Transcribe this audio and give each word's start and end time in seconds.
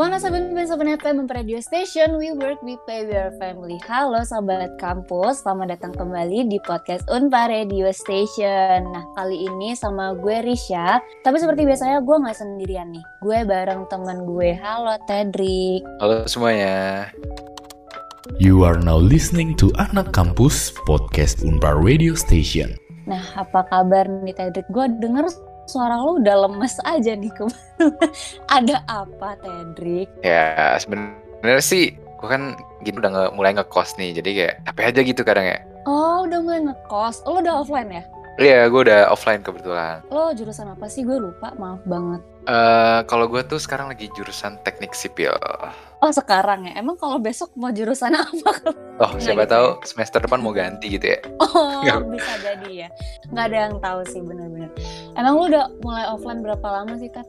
107.7 0.00 0.96
FM 0.96 1.28
Radio 1.28 1.60
Station, 1.60 2.16
we 2.16 2.32
work, 2.32 2.56
we 2.64 2.80
play, 2.88 3.04
we 3.04 3.12
are 3.12 3.36
family. 3.36 3.76
Halo 3.84 4.24
sahabat 4.24 4.80
kampus, 4.80 5.44
selamat 5.44 5.76
datang 5.76 5.92
kembali 5.92 6.48
di 6.48 6.56
podcast 6.64 7.04
Unpa 7.12 7.52
Radio 7.52 7.92
Station. 7.92 8.88
Nah 8.96 9.04
kali 9.12 9.44
ini 9.44 9.76
sama 9.76 10.16
gue 10.16 10.40
Risha, 10.40 11.04
tapi 11.20 11.36
seperti 11.36 11.68
biasanya 11.68 12.00
gue 12.00 12.16
nggak 12.16 12.32
sendirian 12.32 12.88
nih. 12.96 13.04
Gue 13.20 13.44
bareng 13.44 13.84
teman 13.92 14.24
gue. 14.24 14.56
Halo 14.56 14.96
Tedrick. 15.04 15.84
Halo 16.00 16.24
semuanya. 16.24 17.12
You 18.40 18.64
are 18.64 18.80
now 18.80 18.96
listening 18.96 19.52
to 19.60 19.68
Anak 19.76 20.16
Kampus 20.16 20.72
Podcast 20.88 21.44
Unpar 21.44 21.76
Radio 21.76 22.16
Station. 22.16 22.72
Nah 23.04 23.20
apa 23.36 23.68
kabar 23.68 24.08
nih 24.08 24.32
Tedrick? 24.32 24.64
Gue 24.72 24.88
denger 24.96 25.28
suara 25.70 25.94
lo 25.94 26.18
udah 26.18 26.50
lemes 26.50 26.74
aja 26.82 27.14
nih 27.14 27.30
kemarin. 27.30 27.94
Ada 28.58 28.82
apa, 28.90 29.38
Tedrick? 29.38 30.10
Ya 30.26 30.74
sebenarnya 30.82 31.62
sih 31.62 31.94
gue 31.94 32.28
kan 32.28 32.58
gitu 32.84 33.00
udah 33.00 33.10
nge 33.14 33.24
mulai 33.32 33.54
ngekos 33.56 33.96
nih, 33.96 34.12
jadi 34.18 34.30
kayak 34.36 34.54
capek 34.68 34.84
aja 34.90 35.00
gitu 35.06 35.22
kadang 35.22 35.46
ya. 35.46 35.58
Oh, 35.88 36.28
udah 36.28 36.38
mulai 36.42 36.60
ngekos. 36.66 37.24
Lo 37.24 37.40
udah 37.40 37.64
offline 37.64 37.88
ya? 37.88 38.04
Iya, 38.40 38.72
gue 38.72 38.88
udah 38.88 39.12
offline 39.12 39.44
kebetulan. 39.44 40.00
Lo 40.08 40.32
jurusan 40.32 40.72
apa 40.72 40.88
sih? 40.88 41.04
Gue 41.04 41.20
lupa, 41.20 41.52
maaf 41.60 41.84
banget. 41.84 42.24
Eh, 42.48 42.56
uh, 42.56 43.04
kalau 43.04 43.28
gue 43.28 43.44
tuh 43.44 43.60
sekarang 43.60 43.92
lagi 43.92 44.08
jurusan 44.16 44.56
teknik 44.64 44.96
sipil. 44.96 45.36
Oh 46.00 46.08
sekarang 46.08 46.64
ya? 46.64 46.80
Emang 46.80 46.96
kalau 46.96 47.20
besok 47.20 47.52
mau 47.52 47.68
jurusan 47.68 48.16
apa? 48.24 48.52
Oh 48.96 49.12
siapa 49.20 49.44
gitu 49.44 49.52
tahu 49.52 49.66
ya? 49.76 49.84
semester 49.84 50.18
depan 50.24 50.40
mau 50.40 50.56
ganti 50.56 50.88
gitu 50.88 51.12
ya? 51.12 51.20
Oh 51.44 51.80
Nggak. 51.84 52.00
bisa 52.16 52.32
jadi 52.40 52.70
ya. 52.72 52.88
Nggak 53.28 53.44
ada 53.44 53.56
yang 53.68 53.74
tahu 53.76 54.00
sih 54.08 54.20
bener-bener. 54.24 54.72
Emang 55.20 55.36
lu 55.36 55.44
udah 55.52 55.68
mulai 55.84 56.08
offline 56.08 56.40
berapa 56.40 56.64
lama 56.64 56.96
sih 56.96 57.12
Tat? 57.12 57.28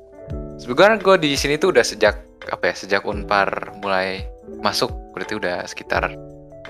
Sebenarnya 0.64 1.04
gue 1.04 1.16
di 1.20 1.36
sini 1.36 1.60
tuh 1.60 1.76
udah 1.76 1.84
sejak 1.84 2.24
apa 2.48 2.72
ya? 2.72 2.76
Sejak 2.80 3.04
unpar 3.04 3.76
mulai 3.84 4.24
masuk 4.64 4.96
berarti 5.12 5.36
udah 5.36 5.68
sekitar 5.68 6.08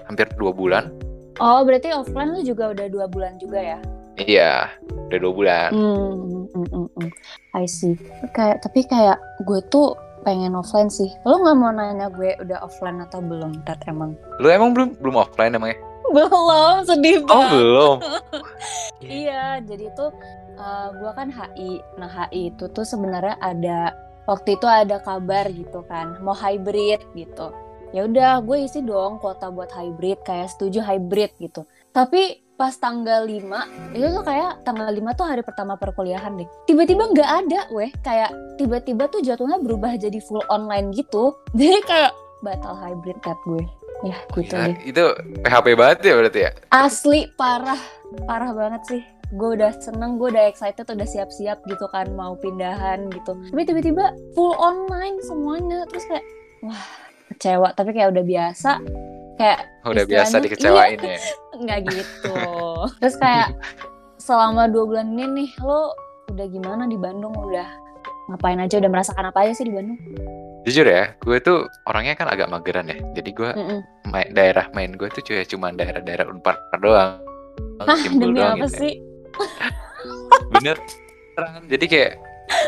hampir 0.09 0.25
dua 0.33 0.49
bulan. 0.49 0.89
Oh 1.37 1.61
berarti 1.61 1.93
offline 1.93 2.33
lu 2.33 2.41
juga 2.41 2.73
udah 2.73 2.89
dua 2.89 3.05
bulan 3.05 3.37
juga 3.37 3.61
ya? 3.61 3.77
Iya, 4.25 4.69
udah 5.09 5.17
dua 5.17 5.33
bulan. 5.33 5.69
Hmm, 5.73 6.45
mm, 6.53 6.67
mm, 6.69 6.87
mm. 6.97 7.09
I 7.57 7.65
see. 7.65 7.97
Kayak 8.35 8.61
tapi 8.65 8.85
kayak 8.85 9.17
gue 9.45 9.59
tuh 9.73 9.97
pengen 10.21 10.53
offline 10.53 10.89
sih. 10.89 11.09
Lo 11.25 11.41
nggak 11.41 11.57
mau 11.57 11.73
nanya 11.73 12.07
gue 12.13 12.37
udah 12.41 12.61
offline 12.61 13.01
atau 13.01 13.19
belum, 13.21 13.65
Tat 13.65 13.81
emang? 13.89 14.13
Lo 14.37 14.47
emang 14.49 14.73
belum 14.77 15.01
belum 15.01 15.15
offline 15.17 15.57
emangnya? 15.57 15.79
Belum, 16.11 16.83
sedih 16.83 17.23
Oh 17.23 17.27
banget. 17.27 17.51
belum. 17.55 17.97
iya, 19.23 19.63
jadi 19.63 19.85
tuh 19.95 20.11
uh, 20.59 20.87
gue 20.93 21.11
kan 21.15 21.31
HI. 21.31 21.81
Nah 21.97 22.09
HI 22.11 22.51
itu 22.53 22.67
tuh 22.69 22.85
sebenarnya 22.85 23.39
ada 23.39 23.95
waktu 24.29 24.59
itu 24.59 24.67
ada 24.69 25.01
kabar 25.01 25.49
gitu 25.49 25.81
kan, 25.89 26.19
mau 26.21 26.35
hybrid 26.37 27.01
gitu. 27.17 27.49
Ya 27.91 28.07
udah, 28.07 28.39
gue 28.39 28.63
isi 28.63 28.79
dong 28.79 29.19
kuota 29.19 29.51
buat 29.51 29.67
hybrid, 29.75 30.23
kayak 30.23 30.47
setuju 30.47 30.79
hybrid 30.79 31.35
gitu. 31.43 31.67
Tapi 31.91 32.39
pas 32.61 32.77
tanggal 32.77 33.25
5 33.25 33.97
itu 33.97 34.05
tuh 34.13 34.21
kayak 34.21 34.61
tanggal 34.61 34.85
5 34.85 35.17
tuh 35.17 35.25
hari 35.25 35.41
pertama 35.41 35.73
perkuliahan 35.81 36.37
deh. 36.37 36.45
Tiba-tiba 36.69 37.09
nggak 37.09 37.29
ada 37.41 37.65
weh. 37.73 37.89
Kayak 38.05 38.29
tiba-tiba 38.61 39.09
tuh 39.09 39.25
jadwalnya 39.25 39.57
berubah 39.65 39.97
jadi 39.97 40.21
full 40.21 40.45
online 40.45 40.93
gitu. 40.93 41.33
Jadi 41.57 41.81
kayak 41.89 42.13
batal 42.45 42.77
hybrid 42.77 43.17
cat 43.25 43.41
gue. 43.49 43.65
Ya 44.05 44.17
gitu 44.37 44.53
Gila, 44.53 44.69
deh. 44.69 44.77
itu 44.85 45.03
PHP 45.41 45.67
banget 45.73 45.97
ya 46.05 46.13
berarti 46.21 46.39
ya? 46.45 46.51
asli 46.69 47.25
parah. 47.33 47.81
Parah 48.29 48.53
banget 48.53 48.81
sih. 48.85 49.01
Gue 49.33 49.57
udah 49.57 49.73
seneng 49.81 50.21
gue 50.21 50.29
udah 50.29 50.45
excited 50.45 50.85
udah 50.85 51.07
siap-siap 51.09 51.65
gitu 51.65 51.89
kan 51.89 52.13
mau 52.13 52.37
pindahan 52.37 53.09
gitu. 53.09 53.41
Tapi 53.49 53.61
tiba-tiba 53.65 54.13
full 54.37 54.53
online 54.61 55.17
semuanya. 55.25 55.89
Terus 55.89 56.05
kayak 56.05 56.25
wah 56.61 56.85
kecewa. 57.33 57.73
Tapi 57.73 57.89
kayak 57.89 58.13
udah 58.13 58.21
biasa 58.21 58.71
kayak 59.41 59.59
Udah 59.81 60.05
biasa 60.05 60.37
dikecewain 60.45 61.01
iya, 61.01 61.17
ya. 61.17 61.19
nggak 61.65 61.79
gitu 61.89 62.37
terus 63.01 63.17
kayak 63.17 63.49
selama 64.25 64.69
dua 64.69 64.85
bulan 64.85 65.17
ini 65.17 65.25
nih 65.25 65.49
lo 65.65 65.97
udah 66.29 66.45
gimana 66.45 66.85
di 66.85 66.95
Bandung 67.01 67.33
udah 67.33 67.65
ngapain 68.29 68.61
aja 68.61 68.77
udah 68.77 68.91
merasakan 68.93 69.33
apa 69.33 69.49
aja 69.49 69.57
sih 69.57 69.65
di 69.65 69.73
Bandung 69.73 69.97
Jujur 70.61 70.85
ya, 70.85 71.17
gue 71.17 71.41
tuh 71.41 71.65
orangnya 71.89 72.13
kan 72.13 72.29
agak 72.29 72.45
mageran 72.45 72.85
ya. 72.85 73.01
Jadi 73.17 73.33
gue 73.33 73.49
Mm-mm. 73.49 73.81
main, 74.13 74.29
daerah 74.29 74.69
main 74.77 74.93
gue 74.93 75.09
tuh 75.09 75.25
cuma 75.25 75.41
cuma 75.49 75.67
daerah-daerah 75.73 76.29
Unpar 76.29 76.53
doang. 76.77 77.17
Hah, 77.81 77.97
demi 78.13 78.37
doang 78.37 78.61
apa 78.61 78.69
gitu 78.69 78.77
ya. 78.77 78.77
sih 78.77 78.93
Bener. 80.53 80.77
Jadi 81.65 81.85
kayak 81.89 82.11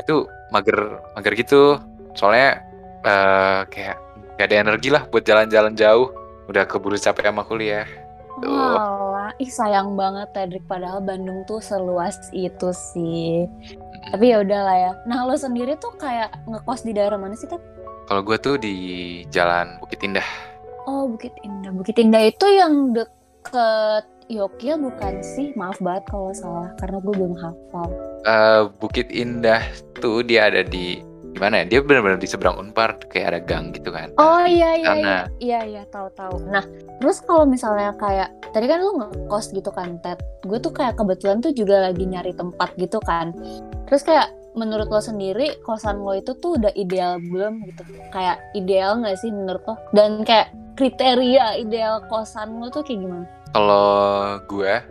itu 0.10 0.26
mager 0.50 0.98
mager 1.14 1.34
gitu. 1.38 1.78
Soalnya 2.18 2.66
eh 3.06 3.62
kayak 3.70 3.96
gak 4.42 4.48
ada 4.50 4.58
energi 4.58 4.90
lah 4.90 5.06
buat 5.14 5.22
jalan-jalan 5.22 5.78
jauh. 5.78 6.10
Udah 6.52 6.64
keburu 6.68 7.00
capek 7.00 7.32
sama 7.32 7.48
kuliah. 7.48 7.88
Tuh. 8.42 8.50
Walah, 8.50 9.32
ih 9.38 9.48
sayang 9.48 9.94
banget 9.94 10.34
Tedrick 10.34 10.66
padahal 10.66 11.06
Bandung 11.06 11.46
tuh 11.46 11.62
seluas 11.62 12.18
itu 12.34 12.74
sih. 12.74 13.46
Tapi 14.10 14.34
ya 14.34 14.42
udahlah 14.42 14.76
ya. 14.76 14.92
Nah 15.06 15.24
lo 15.24 15.38
sendiri 15.38 15.78
tuh 15.78 15.94
kayak 15.96 16.34
ngekos 16.50 16.82
di 16.82 16.92
daerah 16.98 17.16
mana 17.16 17.38
sih 17.38 17.46
Ted? 17.46 17.62
Kalau 18.10 18.20
gue 18.26 18.36
tuh 18.42 18.60
di 18.60 18.76
Jalan 19.32 19.80
Bukit 19.80 20.04
Indah. 20.04 20.26
Oh 20.90 21.08
Bukit 21.08 21.32
Indah. 21.46 21.72
Bukit 21.72 21.96
Indah 22.02 22.28
itu 22.28 22.46
yang 22.52 22.92
deket 22.92 24.06
Yokil 24.28 24.82
bukan 24.82 25.24
sih? 25.24 25.54
Maaf 25.56 25.78
banget 25.80 26.04
kalau 26.10 26.34
salah 26.36 26.74
karena 26.82 26.98
gue 27.00 27.14
belum 27.14 27.36
hafal. 27.38 27.90
Eh 28.28 28.62
Bukit 28.82 29.08
Indah 29.14 29.62
tuh 30.02 30.26
dia 30.26 30.52
ada 30.52 30.66
di 30.66 31.00
di 31.34 31.40
mana 31.42 31.66
ya? 31.66 31.66
Dia 31.66 31.80
benar-benar 31.82 32.22
di 32.22 32.30
seberang 32.30 32.62
Unpar 32.62 33.02
kayak 33.10 33.26
ada 33.34 33.40
gang 33.42 33.74
gitu 33.74 33.90
kan. 33.90 34.14
Oh 34.22 34.46
iya 34.46 34.78
iya 34.78 34.88
Sana. 34.94 35.02
iya 35.02 35.20
iya 35.42 35.60
iya 35.66 35.84
tahu 35.90 36.08
tahu. 36.14 36.46
Nah 36.46 36.62
terus 37.02 37.20
kalau 37.26 37.50
misalnya 37.50 37.98
kayak 37.98 38.30
tadi 38.54 38.70
kan 38.70 38.80
lu 38.86 39.02
ngekos 39.02 39.50
gitu 39.52 39.74
kan 39.74 39.98
Ted, 40.06 40.22
gue 40.46 40.62
tuh 40.62 40.70
kayak 40.70 40.94
kebetulan 40.96 41.42
tuh 41.42 41.52
juga 41.52 41.90
lagi 41.90 42.06
nyari 42.06 42.38
tempat 42.38 42.78
gitu 42.78 43.02
kan. 43.02 43.34
Terus 43.90 44.06
kayak 44.06 44.30
menurut 44.54 44.86
lo 44.94 45.02
sendiri 45.02 45.58
kosan 45.66 46.06
lo 46.06 46.14
itu 46.14 46.38
tuh 46.38 46.62
udah 46.62 46.70
ideal 46.78 47.18
belum 47.18 47.66
gitu? 47.66 47.82
Kayak 48.14 48.38
ideal 48.54 49.02
nggak 49.02 49.18
sih 49.18 49.34
menurut 49.34 49.66
lo? 49.66 49.76
Dan 49.92 50.22
kayak 50.22 50.54
kriteria 50.78 51.58
ideal 51.58 52.06
kosan 52.10 52.62
lo 52.62 52.70
tuh 52.70 52.86
kayak 52.86 53.02
gimana? 53.02 53.26
Kalau 53.54 54.42
gue, 54.50 54.82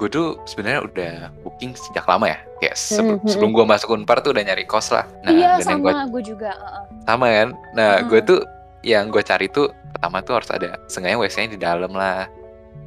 gue 0.00 0.08
tuh 0.08 0.40
sebenarnya 0.48 0.80
udah 0.80 1.12
booking 1.44 1.76
sejak 1.76 2.08
lama 2.08 2.32
ya. 2.32 2.40
Kayak 2.56 2.76
sebelum, 2.76 3.20
Mhm. 3.20 3.28
sebelum 3.28 3.50
gue 3.52 3.64
masuk 3.68 3.88
Unpar 3.92 4.24
tuh 4.24 4.32
udah 4.32 4.40
nyari 4.40 4.64
kos 4.64 4.88
lah. 4.88 5.04
Nah, 5.20 5.30
iya 5.30 5.60
dan 5.60 5.76
yang 5.76 5.80
gue 5.84 5.92
sama 5.92 6.08
gue 6.08 6.22
juga. 6.24 6.50
uh-uh. 6.56 6.84
sama 7.04 7.26
kan. 7.28 7.48
Nah, 7.76 7.90
gue 8.02 8.20
Mhm. 8.20 8.26
tuh 8.26 8.40
yang 8.80 9.04
gue 9.12 9.20
cari 9.20 9.46
tuh 9.46 9.68
pertama 9.92 10.24
tuh 10.24 10.40
harus 10.40 10.48
ada 10.48 10.80
sengaja 10.88 11.20
WC-nya 11.20 11.52
di 11.52 11.60
dalam 11.60 11.92
lah. 11.92 12.24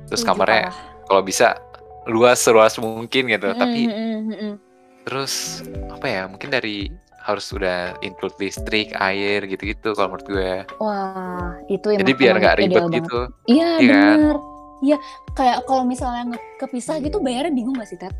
Terus 0.10 0.20
Setuju, 0.20 0.34
kamarnya 0.34 0.74
kalau 1.06 1.22
bisa 1.22 1.54
luas 2.04 2.42
seluas 2.42 2.74
mungkin 2.76 3.30
gitu. 3.30 3.48
Tapi 3.54 3.82
Mm, 3.86 3.94
mm, 3.94 4.20
mm, 4.20 4.34
mm. 4.34 4.54
terus 5.06 5.62
apa 5.88 6.06
ya? 6.06 6.22
Mungkin 6.26 6.50
dari 6.50 6.90
harus 7.24 7.48
udah 7.50 7.96
include 8.02 8.36
listrik, 8.36 8.92
air 8.94 9.48
gitu-gitu 9.48 9.96
kalau 9.96 10.12
menurut 10.12 10.28
gue. 10.28 10.54
Wah 10.76 11.56
itu 11.70 11.88
Jadi 11.94 12.12
biar 12.12 12.36
nggak 12.36 12.58
ribet 12.60 12.84
gitu. 12.92 13.20
Iya 13.48 13.70
Iya 13.80 13.96
kan? 13.96 14.18
Iya 14.84 14.98
kayak 15.32 15.64
kalau 15.64 15.88
misalnya 15.88 16.28
kepisah 16.60 17.00
gitu 17.00 17.18
bayarnya 17.18 17.50
bingung 17.50 17.74
gak 17.74 17.88
sih 17.88 17.96
Ted? 17.96 18.12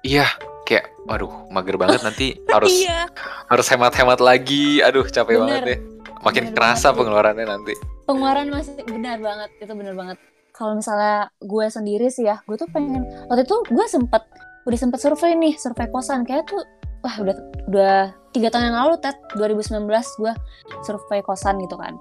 Iya, 0.00 0.24
kayak 0.64 0.88
waduh, 1.04 1.28
mager 1.50 1.74
banget 1.74 2.00
nanti 2.00 2.38
harus 2.54 2.70
Iya. 2.72 3.10
harus 3.46 3.66
hemat-hemat 3.66 4.18
lagi. 4.18 4.80
Aduh, 4.80 5.04
capek 5.04 5.36
Bener. 5.36 5.42
banget 5.42 5.62
deh. 5.66 5.78
Makin 6.18 6.42
Bener 6.48 6.54
kerasa 6.54 6.86
banget, 6.88 6.98
pengeluarannya 6.98 7.46
nanti. 7.46 7.74
Pengeluaran 8.06 8.46
masih 8.48 8.72
benar 8.80 9.18
banget 9.18 9.50
itu 9.58 9.72
benar 9.74 9.94
banget. 9.94 10.16
Kalau 10.50 10.74
misalnya 10.74 11.28
gue 11.38 11.66
sendiri 11.68 12.08
sih 12.08 12.24
ya, 12.24 12.40
gue 12.42 12.56
tuh 12.56 12.66
pengen 12.68 13.04
waktu 13.28 13.44
itu 13.44 13.56
gue 13.68 13.86
sempet 13.86 14.22
udah 14.64 14.78
sempet 14.78 14.98
survei 14.98 15.34
nih, 15.34 15.54
survei 15.54 15.86
kosan 15.88 16.22
kayak 16.22 16.46
tuh 16.46 16.62
wah 16.98 17.14
udah 17.14 17.34
udah 17.66 17.96
tiga 18.32 18.50
tahun 18.50 18.70
yang 18.70 18.78
lalu 18.80 18.98
Ted 18.98 19.14
2019 19.34 19.86
gue 20.16 20.32
survei 20.82 21.20
kosan 21.20 21.58
gitu 21.60 21.74
kan. 21.74 21.94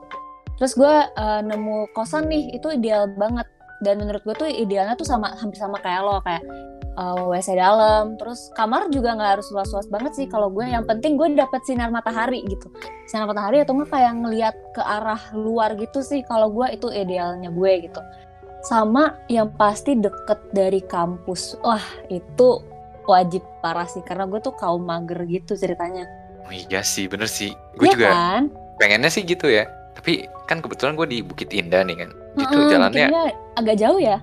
Terus 0.58 0.74
gue 0.74 0.94
eh, 1.06 1.42
nemu 1.44 1.92
kosan 1.92 2.30
nih 2.30 2.54
itu 2.54 2.72
ideal 2.72 3.10
banget 3.12 3.46
dan 3.80 4.02
menurut 4.02 4.22
gue 4.22 4.34
tuh 4.34 4.48
idealnya 4.48 4.98
tuh 4.98 5.06
sama 5.06 5.34
hampir 5.38 5.58
sama 5.58 5.78
kayak 5.80 6.02
lo 6.02 6.18
kayak 6.26 6.42
eh, 6.98 7.24
WC 7.30 7.54
dalam, 7.54 8.18
terus 8.18 8.50
kamar 8.58 8.90
juga 8.90 9.14
nggak 9.14 9.32
harus 9.38 9.48
luas-luas 9.54 9.86
banget 9.88 10.18
sih 10.18 10.26
kalau 10.26 10.50
gue. 10.50 10.66
Yang 10.66 10.90
penting 10.90 11.14
gue 11.14 11.38
dapet 11.38 11.62
sinar 11.64 11.94
matahari 11.94 12.42
gitu, 12.46 12.68
sinar 13.06 13.30
matahari 13.30 13.62
atau 13.62 13.78
nggak 13.78 13.94
kayak 13.94 14.14
ngelihat 14.18 14.56
ke 14.74 14.82
arah 14.82 15.22
luar 15.38 15.78
gitu 15.78 16.02
sih. 16.02 16.26
Kalau 16.26 16.50
gue 16.50 16.74
itu 16.74 16.90
idealnya 16.90 17.54
gue 17.54 17.86
gitu. 17.86 18.02
Sama 18.66 19.14
yang 19.30 19.54
pasti 19.54 19.94
deket 19.94 20.42
dari 20.52 20.82
kampus. 20.82 21.56
Wah 21.62 21.84
itu 22.10 22.60
wajib 23.08 23.40
parah 23.64 23.88
sih 23.88 24.04
karena 24.04 24.28
gue 24.28 24.42
tuh 24.42 24.52
kaum 24.58 24.84
mager 24.84 25.22
gitu 25.30 25.54
ceritanya. 25.56 26.04
Oh 26.44 26.52
iya 26.52 26.82
sih, 26.82 27.06
bener 27.08 27.30
sih. 27.30 27.54
Gue 27.78 27.88
Iya 27.88 27.94
juga 27.94 28.08
kan? 28.10 28.44
pengennya 28.82 29.08
sih 29.08 29.24
gitu 29.24 29.48
ya. 29.48 29.70
Tapi 29.96 30.26
kan 30.50 30.60
kebetulan 30.60 30.98
gue 30.98 31.08
di 31.08 31.20
Bukit 31.22 31.54
Indah 31.54 31.86
nih 31.86 32.04
kan. 32.04 32.12
Gitu 32.38 32.54
Heeh, 32.54 32.70
jalannya 32.70 33.08
agak 33.58 33.76
jauh 33.82 33.98
ya. 33.98 34.18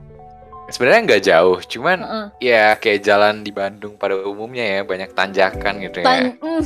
sebenarnya 0.71 1.01
nggak 1.05 1.23
jauh, 1.29 1.59
cuman 1.67 1.99
Heeh. 2.01 2.27
ya 2.41 2.65
kayak 2.81 3.05
jalan 3.05 3.45
di 3.45 3.53
Bandung 3.53 4.01
pada 4.01 4.17
umumnya 4.17 4.65
ya 4.65 4.81
banyak 4.81 5.13
tanjakan 5.13 5.83
gitu 5.83 6.01
ya. 6.01 6.07
Tan- 6.07 6.39
mm. 6.41 6.63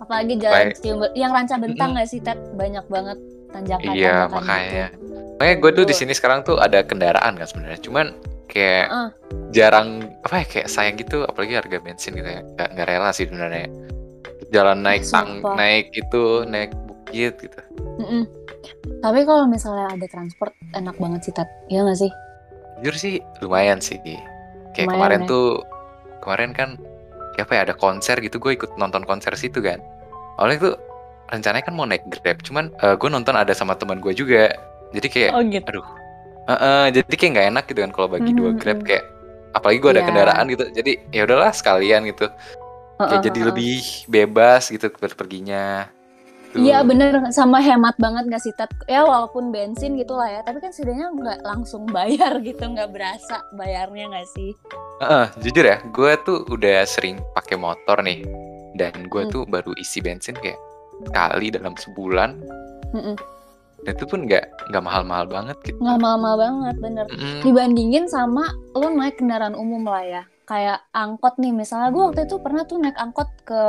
apalagi 0.00 0.34
jalan 0.40 0.72
Baik. 0.72 1.12
Yang 1.12 1.30
ranca 1.34 1.54
bentang 1.60 1.90
nggak 1.92 2.08
sih 2.08 2.20
Ted 2.24 2.38
banyak 2.56 2.84
banget 2.88 3.18
tanjakan 3.52 3.92
Iya, 3.92 4.16
makanya. 4.32 4.86
Makanya 5.36 5.56
gue 5.60 5.70
tuh 5.76 5.84
di 5.84 5.94
sini 5.94 6.12
sekarang 6.16 6.40
tuh 6.46 6.56
ada 6.56 6.80
kendaraan 6.86 7.36
kan 7.36 7.46
sebenarnya. 7.46 7.80
Cuman 7.84 8.06
kayak 8.48 8.86
Heeh. 8.88 9.08
jarang 9.52 10.08
apa 10.24 10.42
ya 10.42 10.46
kayak 10.48 10.68
sayang 10.72 10.96
gitu 10.96 11.28
apalagi 11.28 11.58
harga 11.58 11.78
bensin 11.84 12.16
gitu 12.16 12.28
ya. 12.28 12.40
Gak, 12.56 12.68
nggak 12.78 12.86
rela 12.88 13.10
sih 13.12 13.28
sebenarnya. 13.28 13.68
Jalan 14.52 14.84
naik 14.84 15.04
tang 15.08 15.40
naik 15.56 15.92
itu 15.92 16.44
naik 16.48 16.72
bukit 16.88 17.36
gitu. 17.40 17.60
Mm-mm. 18.00 18.24
Tapi 19.00 19.20
kalau 19.22 19.44
misalnya 19.46 19.90
ada 19.90 20.06
transport 20.06 20.52
enak 20.72 20.96
banget 20.96 21.20
sih 21.26 21.32
Ted, 21.32 21.48
iya 21.68 21.82
nggak 21.82 21.98
sih? 21.98 22.10
Jujur 22.78 22.94
sih 22.94 23.14
lumayan 23.40 23.78
sih. 23.78 23.98
Kayak 24.72 24.88
Lumayan 24.88 24.94
kemarin 24.94 25.20
ya. 25.20 25.28
tuh 25.28 25.46
kemarin 26.20 26.50
kan 26.50 26.68
kayak 27.34 27.46
apa 27.46 27.52
ya 27.54 27.60
ada 27.66 27.74
konser 27.74 28.16
gitu 28.18 28.36
gue 28.36 28.52
ikut 28.54 28.74
nonton 28.76 29.02
konser 29.02 29.34
situ 29.34 29.58
kan. 29.58 29.78
Awalnya 30.38 30.58
tuh 30.62 30.74
rencananya 31.28 31.64
kan 31.64 31.74
mau 31.74 31.84
naik 31.84 32.04
Grab, 32.08 32.42
cuman 32.42 32.68
gue 32.74 33.08
nonton 33.08 33.34
ada 33.34 33.52
sama 33.52 33.74
teman 33.74 33.98
gue 33.98 34.12
juga. 34.12 34.52
Jadi 34.92 35.08
kayak 35.08 35.30
Oh 35.32 35.42
gitu. 35.42 35.64
aduh 35.68 35.86
Heeh, 36.42 36.84
jadi 36.90 37.14
kayak 37.14 37.30
nggak 37.38 37.48
enak 37.54 37.64
gitu 37.70 37.80
kan 37.86 37.92
kalau 37.94 38.08
bagi 38.10 38.34
dua 38.34 38.50
Mhm, 38.50 38.58
grab 38.58 38.78
mhm. 38.82 38.86
kayak 38.90 39.04
apalagi 39.54 39.78
gue 39.78 39.90
ada 39.94 40.02
Iya. 40.02 40.08
kendaraan 40.10 40.44
gitu 40.50 40.64
jadi 40.74 40.92
ya 41.14 41.22
udahlah 41.22 41.52
sekalian 41.54 42.02
gitu 42.10 42.26
kayak 42.98 43.22
jadi 43.22 43.40
lebih 43.46 43.78
bebas 44.10 44.66
gitu 44.66 44.90
perginya 44.90 45.86
Tuh. 46.52 46.60
Iya 46.60 46.84
bener 46.84 47.32
sama 47.32 47.58
hemat 47.58 47.96
banget 47.96 48.28
gak 48.28 48.42
sih 48.42 48.52
Ted? 48.52 48.68
Ya 48.84 49.02
walaupun 49.02 49.48
bensin 49.48 49.96
gitu 49.96 50.12
lah 50.12 50.28
ya, 50.28 50.40
tapi 50.42 50.60
kan 50.60 50.68
setidaknya 50.68 51.08
nggak 51.08 51.38
langsung 51.42 51.88
bayar 51.88 52.36
gitu, 52.40 52.60
nggak 52.60 52.92
berasa 52.92 53.40
bayarnya 53.52 54.12
nggak 54.12 54.28
sih? 54.30 54.52
Heeh, 55.00 55.26
jujur 55.40 55.64
ya 55.64 55.80
gue 55.82 56.12
tuh 56.20 56.44
udah 56.46 56.84
sering 56.84 57.16
pakai 57.32 57.56
motor 57.56 58.00
nih 58.00 58.20
dan 58.72 58.92
gue 59.02 59.22
Hmm. 59.22 59.32
tuh 59.32 59.42
baru 59.44 59.72
isi 59.74 59.98
bensin 59.98 60.32
kayak 60.34 60.60
sekali 61.02 61.48
dalam 61.48 61.72
sebulan 61.74 62.38
Mm-mm. 62.92 63.16
dan 63.82 63.92
itu 63.92 64.04
pun 64.04 64.22
nggak 64.22 64.44
nggak 64.68 64.82
mahal-mahal 64.82 65.24
banget 65.24 65.56
gitu 65.64 65.76
Nggak 65.76 65.98
mahal-mahal 65.98 66.36
banget 66.38 66.76
bener. 66.78 67.04
Mm-mm. 67.08 67.40
Dibandingin 67.42 68.06
sama 68.06 68.44
lo 68.70 68.88
naik 68.88 69.16
kendaraan 69.16 69.52
umum 69.52 69.82
lah 69.82 70.04
ya, 70.04 70.22
kayak 70.44 70.84
angkot 70.92 71.38
nih. 71.38 71.52
Misalnya 71.54 71.94
gue 71.94 72.02
waktu 72.02 72.20
itu 72.26 72.36
pernah 72.42 72.62
tuh 72.66 72.78
naik 72.82 72.98
angkot 72.98 73.28
ke 73.46 73.62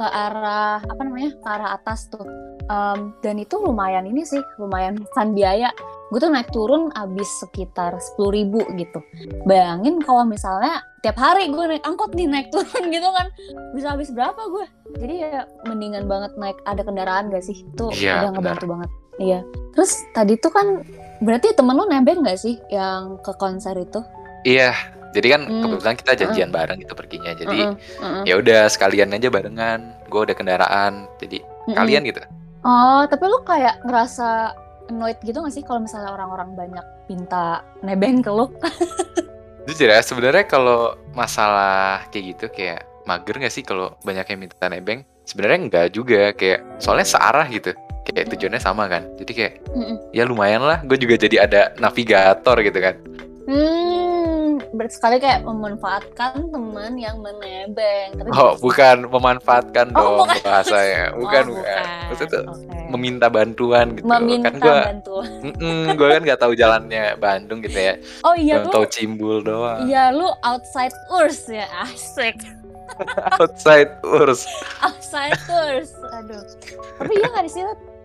ke 0.00 0.06
arah 0.06 0.80
apa 0.80 1.02
namanya 1.04 1.36
ke 1.36 1.48
arah 1.48 1.70
atas 1.76 2.08
tuh. 2.08 2.24
Em, 2.70 3.14
dan 3.20 3.36
itu 3.38 3.58
lumayan 3.58 4.06
ini 4.06 4.22
sih 4.22 4.40
lumayan 4.58 4.98
makan 4.98 5.34
biaya. 5.34 5.70
Gue 6.10 6.18
tuh 6.18 6.30
naik 6.30 6.50
turun 6.50 6.90
abis 6.94 7.28
sekitar 7.42 7.94
sepuluh 8.02 8.34
ribu 8.42 8.60
gitu. 8.74 8.98
Bayangin 9.46 10.02
kalau 10.02 10.26
misalnya 10.26 10.82
tiap 11.02 11.18
hari 11.18 11.50
gue 11.50 11.64
naik 11.66 11.84
angkot 11.86 12.14
nih 12.14 12.26
naik 12.26 12.48
turun 12.50 12.90
gitu 12.90 13.08
kan. 13.10 13.26
Bisa 13.74 13.94
habis 13.94 14.10
berapa 14.10 14.38
gue 14.38 14.66
jadi 14.98 15.14
ya 15.22 15.40
mendingan 15.70 16.10
banget 16.10 16.34
naik 16.34 16.58
ada 16.66 16.82
kendaraan 16.82 17.30
gak 17.30 17.46
sih? 17.46 17.62
Itu 17.62 17.94
Iya, 17.94 18.26
udah 18.26 18.30
ngebantu 18.34 18.66
banget. 18.66 18.90
Iya. 19.20 19.40
Terus 19.76 19.92
tadi 20.16 20.34
tuh 20.40 20.50
kan 20.50 20.66
berarti 21.20 21.52
temen 21.52 21.76
lu 21.76 21.86
nebeng 21.86 22.24
gak 22.24 22.40
sih 22.40 22.58
yang 22.72 23.20
ke 23.22 23.36
konser 23.38 23.76
itu 23.78 24.00
iya 24.42 24.72
jadi 25.10 25.26
kan 25.34 25.42
Hmm. 25.42 25.62
kebetulan 25.64 25.96
kita 25.98 26.12
janjian 26.16 26.50
bareng 26.50 26.78
gitu 26.78 26.94
perginya 26.94 27.32
jadi 27.32 27.58
heeh. 27.74 28.22
ya 28.24 28.34
udah 28.36 28.66
sekalian 28.66 29.10
aja 29.10 29.26
barengan 29.26 29.80
gue 30.06 30.20
udah 30.22 30.36
kendaraan 30.36 31.10
jadi 31.18 31.42
Mm-mm. 31.66 31.74
kalian 31.74 32.04
gitu 32.06 32.22
Oh, 32.60 33.08
tapi 33.08 33.24
lu 33.24 33.40
kayak 33.40 33.80
ngerasa 33.82 34.52
annoyed 34.86 35.16
gitu 35.24 35.40
gak 35.40 35.48
sih 35.50 35.64
kalau 35.64 35.80
misalnya 35.80 36.12
orang-orang 36.12 36.52
banyak 36.52 36.84
minta 37.06 37.64
nebeng 37.80 38.20
ke 38.20 38.28
lu? 38.28 38.52
jujur 39.66 39.88
ya 39.88 40.00
sebenarnya 40.00 40.44
kalau 40.44 40.92
masalah 41.10 42.04
kayak 42.08 42.24
gitu 42.34 42.46
kayak 42.50 42.84
mager 43.04 43.32
nggak 43.34 43.48
sih 43.50 43.62
kalau 43.62 43.96
banyak 44.02 44.26
yang 44.26 44.40
minta 44.40 44.66
nebeng 44.66 45.00
sebenarnya 45.24 45.58
enggak 45.58 45.86
juga 45.90 46.22
kayak 46.32 46.60
soalnya 46.76 47.06
searah 47.06 47.46
gitu 47.48 47.72
kayak 48.02 48.28
tujuannya 48.28 48.58
sama 48.58 48.84
kan 48.86 49.08
jadi 49.16 49.32
kayak 49.32 49.52
Mm-mm. 49.70 49.96
ya 50.10 50.24
lumayan 50.24 50.60
lah 50.60 50.82
gue 50.82 50.96
juga 50.96 51.16
jadi 51.16 51.46
ada 51.46 51.72
navigator 51.76 52.60
gitu 52.60 52.76
kan 52.78 52.94
Hmm, 53.46 53.99
bersekali 54.70 55.18
kayak 55.18 55.42
memanfaatkan 55.42 56.46
teman 56.46 56.94
yang 56.94 57.18
menebeng. 57.18 58.14
Tapi 58.14 58.28
oh 58.30 58.54
bukan 58.56 59.06
memanfaatkan 59.06 59.90
Oh, 59.92 60.22
dong 60.22 60.30
bukan. 60.30 60.40
bahasanya 60.42 61.04
bukan 61.20 61.44
Oh, 61.44 61.54
bukan 61.56 61.82
maksudnya 62.06 62.30
tuh 62.30 62.44
Oke. 62.46 62.78
meminta 62.88 63.26
bantuan 63.26 63.86
gitu 63.92 64.06
Meminta 64.06 64.48
kan 64.48 64.54
gue 64.56 64.78
bantuan. 64.86 65.30
gue 65.98 66.08
kan 66.08 66.20
nggak 66.22 66.40
tahu 66.40 66.52
jalannya 66.54 67.04
Bandung 67.16 67.58
gitu 67.60 67.76
ya 67.76 67.94
Oh 68.22 68.34
iya 68.34 68.60
lu, 68.60 68.70
tahu 68.70 68.86
cimbul 68.86 69.40
doang 69.40 69.84
iya 69.84 70.10
lu 70.10 70.30
outside 70.40 70.94
tours 71.06 71.46
ya, 71.46 71.66
asik. 71.82 72.38
outside 73.40 73.90
urs 74.02 74.46
Outside 74.80 75.38
tours, 75.46 75.90
aduh. 76.12 76.42
Tapi 76.98 77.12
iya 77.14 77.26
nggak 77.28 77.44
di 77.44 77.52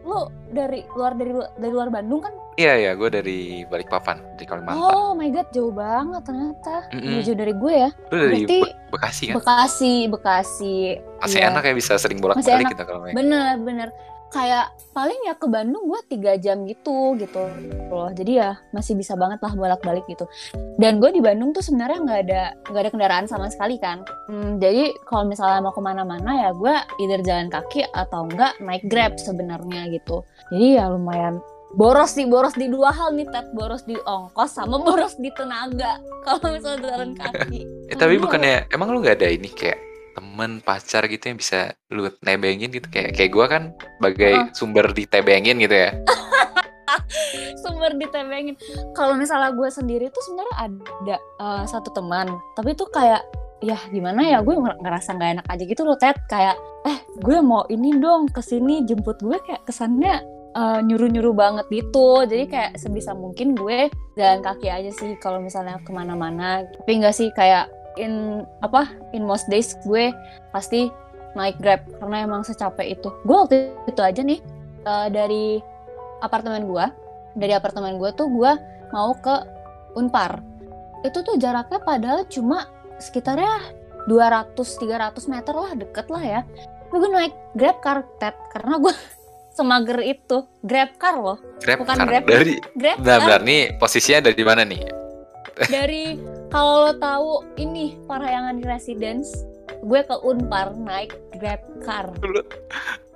lu 0.05 0.19
dari 0.47 0.85
luar 0.89 1.11
dari 1.13 1.31
dari 1.55 1.73
luar 1.73 1.89
Bandung 1.89 2.21
kan? 2.21 2.29
iya 2.55 2.77
iya 2.77 2.91
gue 2.93 3.09
dari 3.09 3.39
Balikpapan 3.63 4.21
dari 4.33 4.45
Kalimantan 4.45 4.79
Oh 4.87 5.11
my 5.11 5.27
god, 5.27 5.49
jauh 5.49 5.73
banget 5.73 6.21
ternyata. 6.23 6.87
Mm-mm. 6.89 7.09
Nggak 7.11 7.23
jauh 7.25 7.37
dari 7.37 7.53
gue 7.53 7.73
ya. 7.75 7.89
lu 7.89 8.15
dari 8.15 8.29
berarti 8.39 8.57
Be- 8.61 8.75
Bekasi 8.87 9.23
kan 9.25 9.35
Bekasi, 9.35 9.93
Bekasi. 10.07 10.75
masih 11.17 11.37
Iya. 11.37 11.49
enak 11.49 11.63
ya 11.63 11.73
bisa 11.73 11.93
sering 11.95 12.17
bolak 12.17 12.37
Masih 12.37 12.53
balik 12.53 12.63
enak. 12.63 12.71
gitu 12.71 12.83
kalau 12.85 12.99
main 13.01 13.13
Bener, 13.13 13.53
bener. 13.59 13.89
Kayak 14.29 14.73
paling 14.91 15.19
ya 15.23 15.33
ke 15.33 15.47
Bandung 15.47 15.87
gue 15.87 16.01
tiga 16.07 16.35
jam 16.35 16.65
gitu, 16.65 17.15
gitu 17.15 17.43
loh. 17.87 18.11
Jadi 18.11 18.37
ya 18.37 18.59
masih 18.71 18.93
bisa 18.93 19.15
banget 19.15 19.39
lah 19.39 19.53
bolak-balik 19.53 20.03
gitu. 20.05 20.27
Dan 20.75 20.99
gue 20.99 21.09
di 21.09 21.23
Bandung 21.23 21.51
tuh 21.51 21.63
sebenarnya 21.63 21.99
nggak 22.03 22.19
ada 22.27 22.41
nggak 22.67 22.81
ada 22.83 22.91
kendaraan 22.91 23.25
sama 23.25 23.47
sekali 23.47 23.79
kan. 23.79 24.03
Hmm, 24.27 24.59
jadi 24.59 24.91
kalau 25.07 25.23
misalnya 25.25 25.63
mau 25.63 25.71
ke 25.71 25.79
mana-mana 25.79 26.31
ya 26.35 26.49
gue 26.51 26.75
either 26.99 27.21
jalan 27.21 27.47
kaki 27.47 27.87
atau 27.91 28.27
enggak 28.27 28.53
naik 28.59 28.83
grab 28.87 29.15
sebenarnya 29.15 29.87
gitu. 29.89 30.21
Jadi 30.51 30.79
ya 30.79 30.91
lumayan 30.91 31.39
boros 31.73 32.15
sih 32.15 32.23
boros 32.23 32.55
di 32.55 32.71
dua 32.71 32.87
hal 32.87 33.11
nih 33.13 33.27
Ted 33.27 33.51
boros 33.51 33.83
di 33.83 33.99
ongkos 33.99 34.51
sama 34.53 34.79
boros 34.85 35.19
di 35.19 35.27
tenaga 35.31 35.99
kalau 36.23 36.55
misalnya 36.55 36.79
jalan 36.87 37.11
kaki 37.11 37.67
Eh 37.91 37.97
tapi 37.99 38.15
Iya. 38.15 38.23
bukannya 38.23 38.55
emang 38.71 38.95
lu 38.95 39.03
nggak 39.03 39.19
ada 39.19 39.27
ini 39.27 39.51
kayak 39.51 39.75
temen 40.15 40.63
pacar 40.63 41.05
gitu 41.05 41.27
yang 41.27 41.37
bisa 41.37 41.59
lu 41.91 42.07
nebengin 42.23 42.71
gitu. 42.71 42.87
Kayak 42.87 43.13
kayak 43.13 43.31
gua 43.31 43.45
kan 43.45 43.63
sebagai 43.99 44.33
Oh. 44.33 44.47
sumber 44.55 44.89
ditebengin 44.89 45.59
gitu 45.59 45.75
ya. 45.75 45.91
sumber 47.61 47.91
ditebengin. 47.93 48.55
Kalau 48.93 49.13
misalnya 49.15 49.51
gue 49.51 49.67
sendiri 49.67 50.07
tuh 50.09 50.21
sebenarnya 50.23 50.55
ada 50.57 51.15
uh, 51.37 51.63
satu 51.65 51.91
teman, 51.91 52.29
tapi 52.55 52.73
tuh 52.73 52.87
kayak 52.89 53.21
ya 53.59 53.75
gimana 53.89 54.21
ya? 54.23 54.39
Gue 54.39 54.55
nger- 54.55 54.79
ngerasa 54.79 55.17
nggak 55.17 55.31
enak 55.41 55.45
aja 55.49 55.63
gitu 55.65 55.81
loh 55.83 55.97
Ted. 55.97 56.15
Kayak 56.29 56.55
eh 56.85 56.97
gue 57.19 57.37
mau 57.41 57.65
ini 57.67 57.97
dong 57.97 58.29
ke 58.29 58.39
sini. 58.39 58.85
Jemput 58.85 59.19
gue 59.19 59.37
kayak 59.41 59.65
kesannya 59.65 60.21
uh, 60.55 60.79
nyuruh-nyuruh 60.81 61.35
banget 61.35 61.65
gitu. 61.69 62.23
Jadi 62.23 62.45
kayak 62.47 62.71
sebisa 62.79 63.11
mungkin 63.11 63.57
gue 63.57 63.89
jalan 64.15 64.39
kaki 64.39 64.69
aja 64.69 64.91
sih 64.93 65.17
kalau 65.19 65.41
misalnya 65.41 65.81
ke 65.81 65.91
mana-mana. 65.91 66.63
Tapi 66.63 66.91
nggak 67.01 67.15
sih 67.15 67.29
kayak 67.33 67.67
in 67.95 68.43
apa 68.61 68.91
in 69.15 69.23
most 69.23 69.47
days 69.47 69.75
gue 69.83 70.11
pasti 70.51 70.91
naik 71.35 71.59
grab 71.59 71.83
karena 71.99 72.23
emang 72.23 72.41
secapek 72.47 72.95
itu 72.99 73.09
gue 73.27 73.35
waktu 73.35 73.55
itu 73.91 74.01
aja 74.01 74.21
nih 74.23 74.39
uh, 74.87 75.07
dari 75.11 75.59
apartemen 76.23 76.65
gue 76.65 76.85
dari 77.35 77.51
apartemen 77.51 77.99
gue 77.99 78.09
tuh 78.15 78.31
gue 78.31 78.51
mau 78.95 79.11
ke 79.19 79.35
Unpar 79.95 80.39
itu 81.03 81.21
tuh 81.21 81.35
jaraknya 81.37 81.79
padahal 81.83 82.23
cuma 82.27 82.67
sekitarnya 82.97 83.75
200-300 84.07 85.31
meter 85.31 85.53
lah 85.53 85.71
deket 85.75 86.07
lah 86.07 86.23
ya 86.23 86.41
tapi 86.87 86.95
gue 87.01 87.11
naik 87.11 87.33
grab 87.57 87.77
car 87.83 88.07
Ted 88.21 88.35
karena 88.55 88.79
gue 88.79 88.93
semager 89.57 89.99
itu 90.03 90.47
grab 90.63 90.95
car 90.95 91.19
loh 91.19 91.37
Grab 91.59 91.83
Bukan 91.83 91.95
car. 91.99 92.07
Grab. 92.07 92.23
dari 92.23 92.55
grab 92.75 92.97
nah 93.03 93.17
car 93.19 93.23
benar 93.27 93.41
nih 93.43 93.61
posisinya 93.75 94.19
dari 94.31 94.43
mana 94.43 94.63
nih? 94.63 94.81
dari 95.67 96.03
kalau 96.49 96.89
lo 96.89 96.93
tahu 96.97 97.29
ini 97.57 97.97
Parahyangan 98.09 98.61
Residence 98.65 99.45
gue 99.85 100.01
ke 100.01 100.15
Unpar 100.25 100.73
naik 100.77 101.13
grab 101.37 101.61
car. 101.85 102.09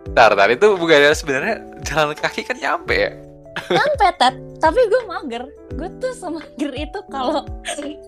Ntar, 0.10 0.34
ntar 0.34 0.50
itu 0.50 0.74
bukannya 0.78 1.14
sebenarnya 1.14 1.56
jalan 1.86 2.18
kaki 2.18 2.42
kan 2.46 2.58
nyampe 2.58 2.96
ya? 2.96 3.12
sampai 3.68 4.12
Ted. 4.16 4.36
Tapi 4.60 4.80
gue 4.88 5.02
mager. 5.08 5.44
Gue 5.76 5.90
tuh 6.00 6.14
semager 6.16 6.72
itu 6.76 7.00
kalau 7.08 7.44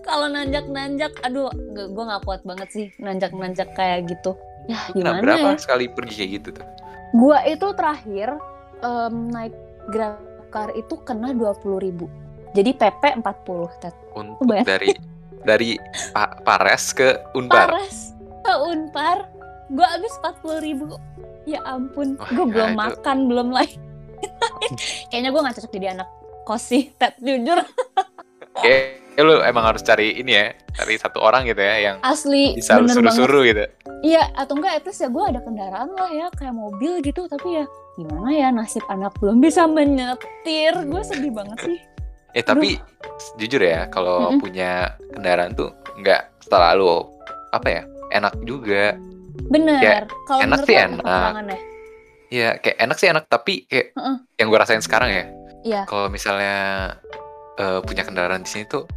kalau 0.06 0.26
nanjak 0.28 0.66
nanjak 0.68 1.12
aduh 1.24 1.48
gue 1.52 1.86
gue 1.92 2.04
nggak 2.04 2.22
kuat 2.24 2.42
banget 2.44 2.68
sih 2.72 2.86
nanjak 3.00 3.32
nanjak 3.32 3.68
kayak 3.76 4.08
gitu. 4.08 4.36
Ya 4.70 4.78
gimana 4.94 5.18
berapa 5.20 5.48
ya 5.56 5.58
sekali 5.58 5.90
pergi 5.90 6.14
kayak 6.22 6.30
gitu 6.38 6.48
tuh? 6.62 6.66
gue 7.12 7.38
itu 7.44 7.66
terakhir 7.76 8.28
em, 8.80 9.14
naik 9.28 9.54
grab 9.92 10.16
car 10.48 10.72
itu 10.72 10.94
kena 11.04 11.36
dua 11.36 11.52
ribu. 11.80 12.08
Jadi 12.52 12.76
PP 12.76 13.20
40 13.24 13.80
Ted. 13.80 13.94
Untuk 14.12 14.44
bayar. 14.44 14.64
dari 14.76 14.92
dari 15.42 15.76
Pa- 16.10 16.38
Pares 16.40 16.90
ke 16.90 17.18
Unpar. 17.34 17.70
Pares 17.74 18.14
ke 18.42 18.54
Unpar 18.62 19.18
gue 19.72 19.86
habis 19.86 20.12
40 20.20 20.60
ribu 20.60 20.84
ya 21.42 21.58
ampun 21.64 22.14
gue 22.14 22.44
ya 22.44 22.44
belum 22.46 22.70
itu. 22.70 22.78
makan 22.78 23.18
belum 23.26 23.48
lain 23.50 23.78
kayaknya 25.10 25.30
gue 25.32 25.40
nggak 25.40 25.54
cocok 25.58 25.72
jadi 25.72 25.86
anak 25.96 26.08
kos 26.44 26.62
sih 26.62 26.92
Ted 26.94 27.16
jujur 27.18 27.58
Kayak 28.52 29.00
lu 29.16 29.40
emang 29.40 29.64
harus 29.64 29.80
cari 29.80 30.12
ini 30.20 30.36
ya, 30.36 30.52
cari 30.76 31.00
satu 31.00 31.24
orang 31.24 31.48
gitu 31.48 31.56
ya 31.56 31.76
yang 31.80 31.96
Asli 32.04 32.52
bisa 32.52 32.76
lu 32.76 32.84
suruh-suruh 32.84 33.48
gitu. 33.48 33.64
Iya, 34.04 34.28
atau 34.36 34.60
enggak 34.60 34.76
at 34.76 34.84
least 34.84 35.00
ya 35.00 35.08
gue 35.08 35.24
ada 35.24 35.40
kendaraan 35.40 35.88
lah 35.96 36.12
ya 36.12 36.28
kayak 36.36 36.52
mobil 36.52 37.00
gitu, 37.00 37.24
tapi 37.28 37.60
ya 37.60 37.64
gimana 37.96 38.28
ya 38.28 38.48
nasib 38.52 38.84
anak 38.88 39.16
belum 39.20 39.40
bisa 39.40 39.64
menyetir. 39.64 40.76
Gue 40.84 41.00
sedih 41.00 41.32
banget 41.32 41.58
sih. 41.64 41.78
Eh 42.32 42.40
tapi 42.42 42.80
jujur 43.36 43.60
ya, 43.60 43.86
kalau 43.88 44.32
Mm-mm. 44.32 44.40
punya 44.40 44.70
kendaraan 45.12 45.52
tuh 45.52 45.68
nggak 46.00 46.42
selalu 46.42 47.04
apa 47.52 47.68
ya, 47.68 47.82
enak 48.10 48.34
juga. 48.42 48.96
Bener. 49.52 49.80
Ya, 49.80 49.92
Kalau 50.28 50.40
enak 50.40 50.58
sih 50.64 50.76
enak. 50.76 51.04
kekurangannya? 51.04 51.58
Iya, 52.32 52.48
kayak 52.58 52.76
enak 52.80 52.96
sih 52.96 53.08
enak, 53.12 53.24
tapi 53.28 53.68
kayak 53.68 53.92
Heeh. 53.92 54.16
yang 54.40 54.46
gue 54.48 54.58
rasain 54.58 54.80
sekarang 54.80 55.10
ya, 55.12 55.24
Iya. 55.62 55.82
kalau 55.84 56.08
misalnya 56.08 56.56
eh, 57.60 57.80
punya 57.84 58.08
kendaraan 58.08 58.40
di 58.40 58.48
sini 58.48 58.64
tuh, 58.64 58.88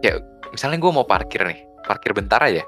ya 0.00 0.16
misalnya 0.48 0.80
gue 0.80 0.88
mau 0.88 1.04
parkir 1.04 1.44
nih, 1.44 1.60
parkir 1.84 2.16
bentar 2.16 2.40
aja, 2.40 2.64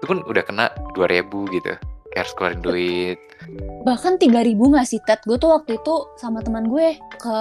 itu 0.00 0.04
pun 0.08 0.24
udah 0.24 0.40
kena 0.40 0.72
2000 0.96 1.44
gitu, 1.52 1.76
kayak 2.10 2.26
harus 2.26 2.34
keluarin 2.34 2.60
duit. 2.60 3.18
Bahkan 3.82 4.20
3000 4.20 4.74
gak 4.76 4.86
sih, 4.86 5.00
Ted? 5.02 5.20
Gue 5.24 5.36
tuh 5.36 5.50
waktu 5.50 5.76
itu 5.76 5.94
sama 6.14 6.44
teman 6.44 6.68
gue 6.68 6.94
ke 7.16 7.38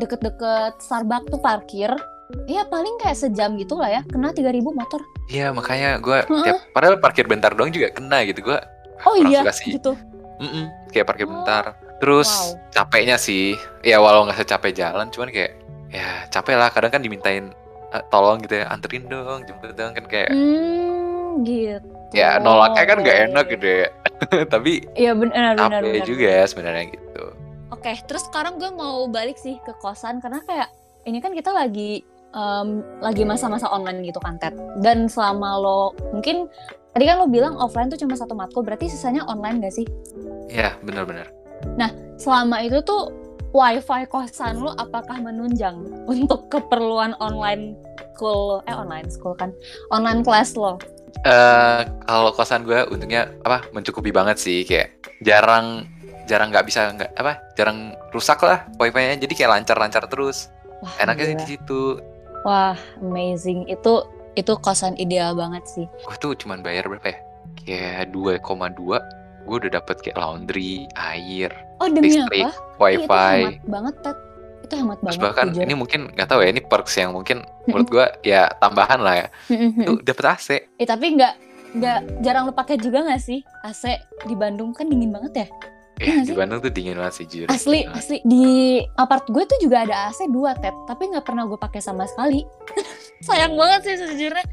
deket-deket 0.00 0.80
Starbucks 0.80 1.28
tuh 1.28 1.38
parkir. 1.38 1.90
Iya 2.48 2.64
paling 2.64 2.96
kayak 2.96 3.20
sejam 3.20 3.52
gitu 3.54 3.76
lah 3.76 3.90
ya, 3.90 4.02
kena 4.08 4.32
3000 4.32 4.72
motor. 4.72 5.00
Iya 5.28 5.52
makanya 5.52 6.00
gue 6.00 6.24
tiap, 6.24 6.72
padahal 6.72 6.96
parkir 6.96 7.28
bentar 7.28 7.52
doang 7.52 7.68
juga 7.68 7.92
kena 7.92 8.24
gitu 8.24 8.40
gue. 8.42 8.58
Oh 9.04 9.14
iya, 9.20 9.44
sih. 9.52 9.76
gitu. 9.76 9.92
Mm-mm, 10.40 10.88
kayak 10.90 11.04
parkir 11.04 11.28
Oh. 11.28 11.30
bentar. 11.30 11.76
Terus 12.00 12.26
Wow. 12.26 12.72
capeknya 12.72 13.16
sih, 13.16 13.54
ya 13.80 14.00
walau 14.00 14.24
nggak 14.24 14.40
secapek 14.40 14.72
jalan, 14.72 15.12
cuman 15.12 15.28
kayak 15.30 15.52
ya 15.92 16.24
capek 16.26 16.56
lah. 16.56 16.72
Kadang 16.72 16.90
kan 16.90 17.02
dimintain 17.04 17.52
"Eh, 17.92 18.02
tolong 18.10 18.40
gitu 18.40 18.58
ya, 18.58 18.66
anterin 18.66 19.06
dong, 19.06 19.44
jemput 19.44 19.76
dong 19.76 19.92
kan 19.92 20.04
kayak 20.08 20.32
Hmm, 20.32 21.44
gitu. 21.44 21.86
Ya 22.14 22.38
nolaknya 22.38 22.84
kan 22.86 22.98
nggak 23.02 23.18
enak 23.30 23.46
gitu 23.50 23.66
ya. 23.66 23.88
Tapi 24.54 24.72
Iya 24.94 25.12
benar 25.12 25.58
benar 25.58 25.82
benar. 25.82 26.06
juga 26.06 26.46
sebenarnya 26.46 26.84
gitu. 26.94 27.24
Oke, 27.74 27.98
terus 28.06 28.24
sekarang 28.30 28.56
gue 28.62 28.70
mau 28.70 29.10
balik 29.10 29.34
sih 29.36 29.58
ke 29.66 29.74
kosan 29.82 30.22
karena 30.22 30.40
kayak 30.46 30.70
ini 31.04 31.18
kan 31.18 31.34
kita 31.34 31.50
lagi 31.50 32.06
em, 32.32 32.80
lagi 33.02 33.26
masa-masa 33.26 33.66
online 33.68 34.06
gitu 34.06 34.22
kan 34.22 34.38
Ted. 34.38 34.54
Dan 34.80 35.10
selama 35.10 35.58
lo 35.58 35.80
mungkin 36.14 36.46
tadi 36.94 37.04
kan 37.10 37.18
lo 37.18 37.26
bilang 37.26 37.58
offline 37.58 37.90
tuh 37.90 37.98
cuma 37.98 38.14
satu 38.14 38.38
matkul, 38.38 38.62
berarti 38.62 38.86
sisanya 38.86 39.26
online 39.26 39.58
gak 39.58 39.74
sih? 39.74 39.86
Ya 40.46 40.78
benar-benar. 40.86 41.28
Selama 42.14 42.62
itu 42.62 42.78
tuh 42.86 43.10
wifi 43.54 44.06
kosan 44.06 44.62
lo 44.62 44.74
apakah 44.78 45.18
menunjang 45.18 45.78
untuk 46.06 46.46
keperluan 46.50 47.14
online 47.18 47.74
school 48.14 48.62
eh 48.70 48.74
online 48.74 49.10
school 49.10 49.34
kan 49.34 49.50
online 49.90 50.22
class 50.22 50.54
lo? 50.54 50.78
Eh 51.24 51.80
kalau 52.04 52.36
kosan 52.36 52.68
gue 52.68 52.84
untungnya 52.84 53.32
apa 53.40 53.64
mencukupi 53.72 54.12
banget 54.12 54.36
sih 54.36 54.60
kayak 54.68 54.92
jarang 55.24 55.88
jarang 56.28 56.52
nggak 56.52 56.68
bisa 56.68 56.92
nggak 56.92 57.16
apa 57.16 57.40
jarang 57.56 57.96
rusak 58.12 58.44
lah 58.44 58.68
wifi-nya 58.76 59.16
jadi 59.16 59.32
kayak 59.32 59.50
lancar-lancar 59.60 60.04
terus 60.04 60.52
Wah, 60.84 60.92
enaknya 61.00 61.24
sih 61.32 61.36
di 61.40 61.46
situ 61.56 61.82
Wah, 62.44 62.76
amazing. 63.00 63.64
Itu 63.72 64.04
itu 64.36 64.52
kosan 64.60 65.00
ideal 65.00 65.32
banget 65.32 65.64
sih. 65.64 65.86
gue 65.88 66.16
tuh 66.20 66.36
cuman 66.36 66.60
bayar 66.60 66.84
berapa 66.84 67.08
ya 67.08 67.18
kayak 67.64 68.12
2,2 68.12 69.00
gue 69.44 69.56
udah 69.64 69.72
dapet 69.72 69.96
kayak 70.04 70.20
laundry 70.20 70.84
air 70.92 71.48
Oh, 71.80 71.88
demi 71.88 72.12
listrik 72.12 72.44
apa? 72.44 72.52
Iya, 72.52 72.52
itu 72.52 73.08
wifi 73.08 73.36
hemat 73.40 73.56
banget, 73.64 73.94
Ted. 74.04 74.18
Itu 74.64 74.74
hemat 74.74 74.96
terus 74.98 75.14
banget. 75.14 75.22
bahkan 75.22 75.46
jujur. 75.50 75.62
ini 75.62 75.74
mungkin 75.74 76.00
nggak 76.08 76.24
tahu 76.26 76.40
ya 76.40 76.48
ini 76.48 76.60
perks 76.60 76.94
yang 76.96 77.12
mungkin 77.12 77.38
menurut 77.64 77.86
gue 77.86 78.06
ya 78.24 78.48
tambahan 78.56 78.98
lah 78.98 79.14
ya 79.14 79.26
itu 79.52 80.00
dapet 80.00 80.24
AC 80.26 80.48
Eh 80.74 80.84
tapi 80.84 81.12
nggak 81.12 81.34
nggak 81.74 81.98
jarang 82.20 82.46
lo 82.46 82.52
pakai 82.52 82.76
juga 82.76 83.02
nggak 83.02 83.18
sih 83.18 83.38
AC 83.60 83.84
di 84.24 84.32
Bandung 84.32 84.70
kan 84.70 84.86
dingin 84.86 85.10
banget 85.10 85.32
ya? 85.36 85.48
Iya 85.94 86.06
ya 86.06 86.14
nggak 86.16 86.26
di? 86.26 86.34
Bandung 86.34 86.58
tuh 86.60 86.72
dingin 86.72 86.96
banget 86.96 87.14
sih 87.14 87.24
jujur 87.24 87.46
Asli 87.46 87.80
Nah, 87.84 87.94
asli 87.94 88.16
di 88.22 88.44
apart 88.94 89.26
gue 89.26 89.44
tuh 89.44 89.58
juga 89.60 89.82
ada 89.82 90.08
AC 90.08 90.26
dua 90.26 90.54
tet 90.54 90.74
tapi 90.84 91.06
nggak 91.06 91.22
pernah 91.22 91.44
gue 91.44 91.54
pakai 91.56 91.78
sama 91.78 92.02
sekali. 92.04 92.42
Sayang 93.22 93.54
banget 93.54 93.80
sih 93.82 93.94
sejujurnya. 93.96 94.44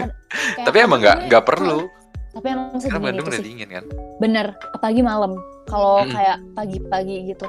Tapi 0.66 0.76
emang 0.78 0.98
nggak 0.98 1.28
nggak 1.28 1.44
perlu 1.44 1.86
Tapi 2.30 2.46
emang 2.46 2.80
karena 2.80 2.98
Bandung 3.02 3.26
udah 3.26 3.36
sih. 3.36 3.44
dingin 3.44 3.68
kan 3.70 3.84
Bener, 4.16 4.46
apalagi 4.70 5.00
malam. 5.00 5.36
Kalau 5.64 6.02
Mm-mm. 6.02 6.12
kayak 6.12 6.36
pagi-pagi 6.52 7.16
gitu. 7.28 7.46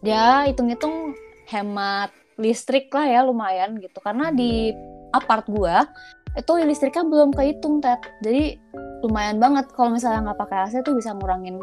Ya 0.00 0.44
hitung-hitung 0.44 1.12
hemat 1.48 2.12
listrik 2.38 2.92
lah 2.92 3.08
ya 3.08 3.20
lumayan 3.24 3.80
gitu. 3.80 3.98
Karena 4.04 4.30
di 4.30 4.70
apart 5.16 5.48
gua 5.48 5.88
itu 6.36 6.52
listriknya 6.62 7.02
belum 7.08 7.32
kehitung 7.34 7.80
tet. 7.80 7.98
Jadi 8.22 8.60
lumayan 9.02 9.40
banget 9.40 9.72
kalau 9.72 9.96
misalnya 9.96 10.30
nggak 10.30 10.38
pakai 10.38 10.58
AC 10.68 10.74
tuh 10.84 10.94
bisa 10.94 11.16
ngurangin 11.16 11.58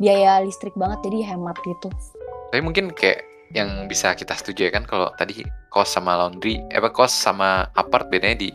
biaya 0.00 0.42
listrik 0.42 0.72
banget. 0.74 0.98
Jadi 1.06 1.18
hemat 1.28 1.56
gitu. 1.62 1.88
Tapi 2.50 2.62
mungkin 2.64 2.90
kayak 2.90 3.22
yang 3.54 3.86
bisa 3.86 4.10
kita 4.18 4.34
setuju 4.34 4.66
ya 4.66 4.72
kan 4.74 4.82
kalau 4.82 5.12
tadi 5.14 5.46
kos 5.70 5.94
sama 5.94 6.18
laundry, 6.18 6.58
eh 6.72 6.82
apa 6.82 6.90
kos 6.90 7.14
sama 7.14 7.70
apart 7.78 8.10
bedanya 8.10 8.42
di 8.42 8.50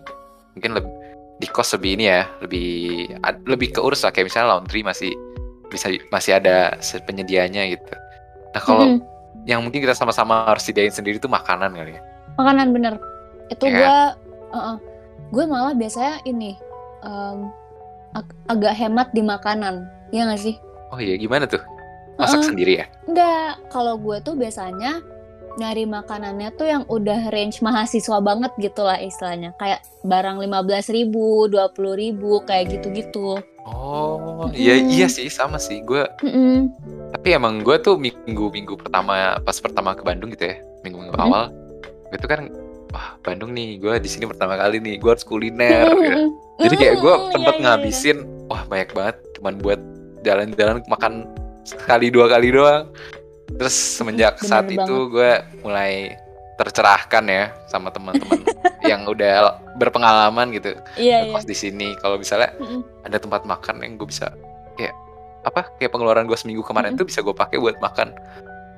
mungkin 0.57 0.75
lebih 0.75 0.91
di 1.39 1.47
kos 1.47 1.73
lebih 1.79 1.91
ini 1.95 2.05
ya, 2.11 2.27
lebih 2.43 2.71
lebih 3.47 3.71
keurus 3.71 4.03
lah 4.03 4.11
kayak 4.11 4.27
misalnya 4.27 4.57
laundry 4.57 4.83
masih 4.83 5.15
bisa 5.71 5.87
masih 6.11 6.35
ada 6.37 6.75
penyediaannya 7.07 7.79
gitu. 7.79 7.93
Nah 8.51 8.61
kalau 8.61 8.85
Mm-mm. 8.91 9.10
Yang 9.43 9.61
mungkin 9.61 9.81
kita 9.81 9.93
sama-sama 9.93 10.45
harus 10.45 10.61
sediain 10.61 10.89
sendiri 10.89 11.17
itu 11.17 11.25
makanan 11.25 11.71
kali 11.71 11.97
ya. 11.97 12.01
Makanan 12.35 12.67
bener. 12.71 12.93
Itu 13.47 13.65
Iya. 13.65 13.77
gua 13.77 13.95
uh-uh. 14.51 14.77
gue 15.31 15.45
malah 15.45 15.71
biasanya 15.71 16.19
ini 16.23 16.59
em, 17.01 17.47
ag- 18.11 18.35
agak 18.47 18.73
hemat 18.75 19.07
di 19.11 19.23
makanan. 19.23 19.87
Ya 20.11 20.27
nggak 20.27 20.41
sih? 20.41 20.55
Oh 20.91 20.99
iya 20.99 21.15
gimana 21.15 21.47
tuh? 21.47 21.63
Masak 22.19 22.43
Heeh. 22.43 22.49
sendiri 22.51 22.73
ya? 22.77 22.85
Enggak, 23.07 23.63
kalau 23.67 23.95
gue 23.95 24.19
tuh 24.19 24.35
biasanya 24.35 24.99
nyari 25.51 25.83
makanannya 25.83 26.51
tuh 26.53 26.63
yang 26.63 26.83
udah 26.85 27.27
range 27.27 27.59
mahasiswa 27.59 28.19
banget 28.19 28.51
gitu 28.57 28.83
lah 28.83 28.99
istilahnya. 28.99 29.51
Kayak 29.55 29.83
barang 30.03 30.37
15.000 30.39 30.91
ribu, 30.91 31.47
20 31.47 31.71
ribu, 31.93 32.43
kayak 32.43 32.71
gitu-gitu. 32.71 33.39
Oh 33.61 34.47
iya 34.51 34.79
Mm. 34.79 34.89
iya 34.89 35.07
sih 35.07 35.27
sama 35.27 35.55
sih 35.57 35.79
gue. 35.81 36.03
Mm-mm. 36.21 36.71
Tapi 37.21 37.37
emang 37.37 37.61
gue 37.61 37.77
tuh 37.77 37.95
minggu-minggu 37.95 38.81
pertama 38.81 39.37
pas 39.39 39.53
pertama 39.53 39.93
ke 39.93 40.01
Bandung 40.01 40.33
gitu 40.33 40.41
ya, 40.43 40.57
minggu-minggu 40.81 41.13
Mm. 41.13 41.21
awal, 41.21 41.53
itu 42.09 42.25
kan 42.25 42.49
wah 42.89 43.13
Bandung 43.21 43.53
nih, 43.53 43.77
gue 43.77 43.93
di 44.01 44.09
sini 44.09 44.25
pertama 44.25 44.57
kali 44.57 44.81
nih, 44.81 44.97
gue 44.97 45.05
harus 45.05 45.21
kuliner. 45.21 45.85
gitu. 45.93 46.33
Jadi 46.59 46.75
kayak 46.75 46.95
gue 46.97 47.13
Mm, 47.13 47.25
sempet 47.29 47.53
iya, 47.53 47.61
iya, 47.61 47.65
ngabisin, 47.69 48.17
wah 48.49 48.65
banyak 48.65 48.89
banget, 48.91 49.15
cuman 49.37 49.53
buat 49.55 49.77
jalan-jalan 50.21 50.81
makan 50.87 51.13
sekali 51.61 52.09
dua 52.09 52.25
kali 52.25 52.49
doang. 52.49 52.89
Terus 53.51 53.75
semenjak 53.75 54.41
bener 54.41 54.49
saat 54.49 54.65
itu 54.65 54.95
gue 55.07 55.31
mulai 55.61 56.17
tercerahkan 56.57 57.21
ya 57.23 57.53
sama 57.67 57.89
teman-teman 57.89 58.41
yang 58.89 59.05
udah 59.05 59.61
berpengalaman 59.77 60.49
gitu 60.51 60.73
Iya, 60.97 61.21
iya. 61.21 61.29
ngekos 61.29 61.45
di 61.45 61.53
sini. 61.53 61.93
Kalau 61.97 62.17
misalnya 62.17 62.49
Mm-mm. 62.57 62.81
ada 63.05 63.17
tempat 63.17 63.45
makan 63.45 63.77
yang 63.79 63.93
gue 63.95 64.09
bisa 64.09 64.33
apa 65.41 65.67
kayak 65.75 65.89
pengeluaran 65.89 66.25
gue 66.25 66.35
seminggu 66.35 66.61
kemarin 66.61 66.93
Mm-mm. 66.93 66.99
tuh 66.99 67.07
bisa 67.07 67.19
gue 67.19 67.33
pakai 67.33 67.57
buat 67.57 67.77
makan 67.77 68.13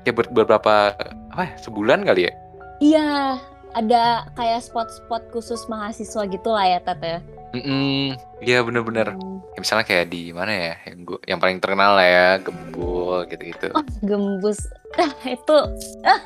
kayak 0.02 0.14
ber- 0.14 0.32
beberapa 0.34 0.92
apa 1.30 1.42
ya, 1.42 1.52
sebulan 1.58 2.02
kali 2.02 2.28
ya 2.28 2.32
Iya, 2.76 3.38
ada 3.72 4.02
kayak 4.34 4.60
spot-spot 4.60 5.30
khusus 5.30 5.62
mahasiswa 5.66 6.26
gitu 6.26 6.48
lah 6.50 6.66
ya, 6.66 6.78
Tat 6.78 6.98
ya. 7.00 7.18
Mm-mm, 7.54 8.18
iya 8.40 8.60
bener-bener 8.60 9.14
Hmm. 9.14 9.38
Ya, 9.54 9.62
misalnya 9.62 9.86
kayak 9.86 10.10
di 10.10 10.34
mana 10.34 10.50
ya 10.50 10.72
yang 10.84 10.98
gua 11.06 11.18
yang 11.24 11.38
paling 11.38 11.58
terkenal 11.58 11.94
lah 11.94 12.02
ya 12.04 12.28
gembul 12.42 13.22
gitu-gitu 13.24 13.70
Oh, 13.70 13.86
gembus. 14.02 14.58
Ah, 14.94 15.06
itu 15.24 15.58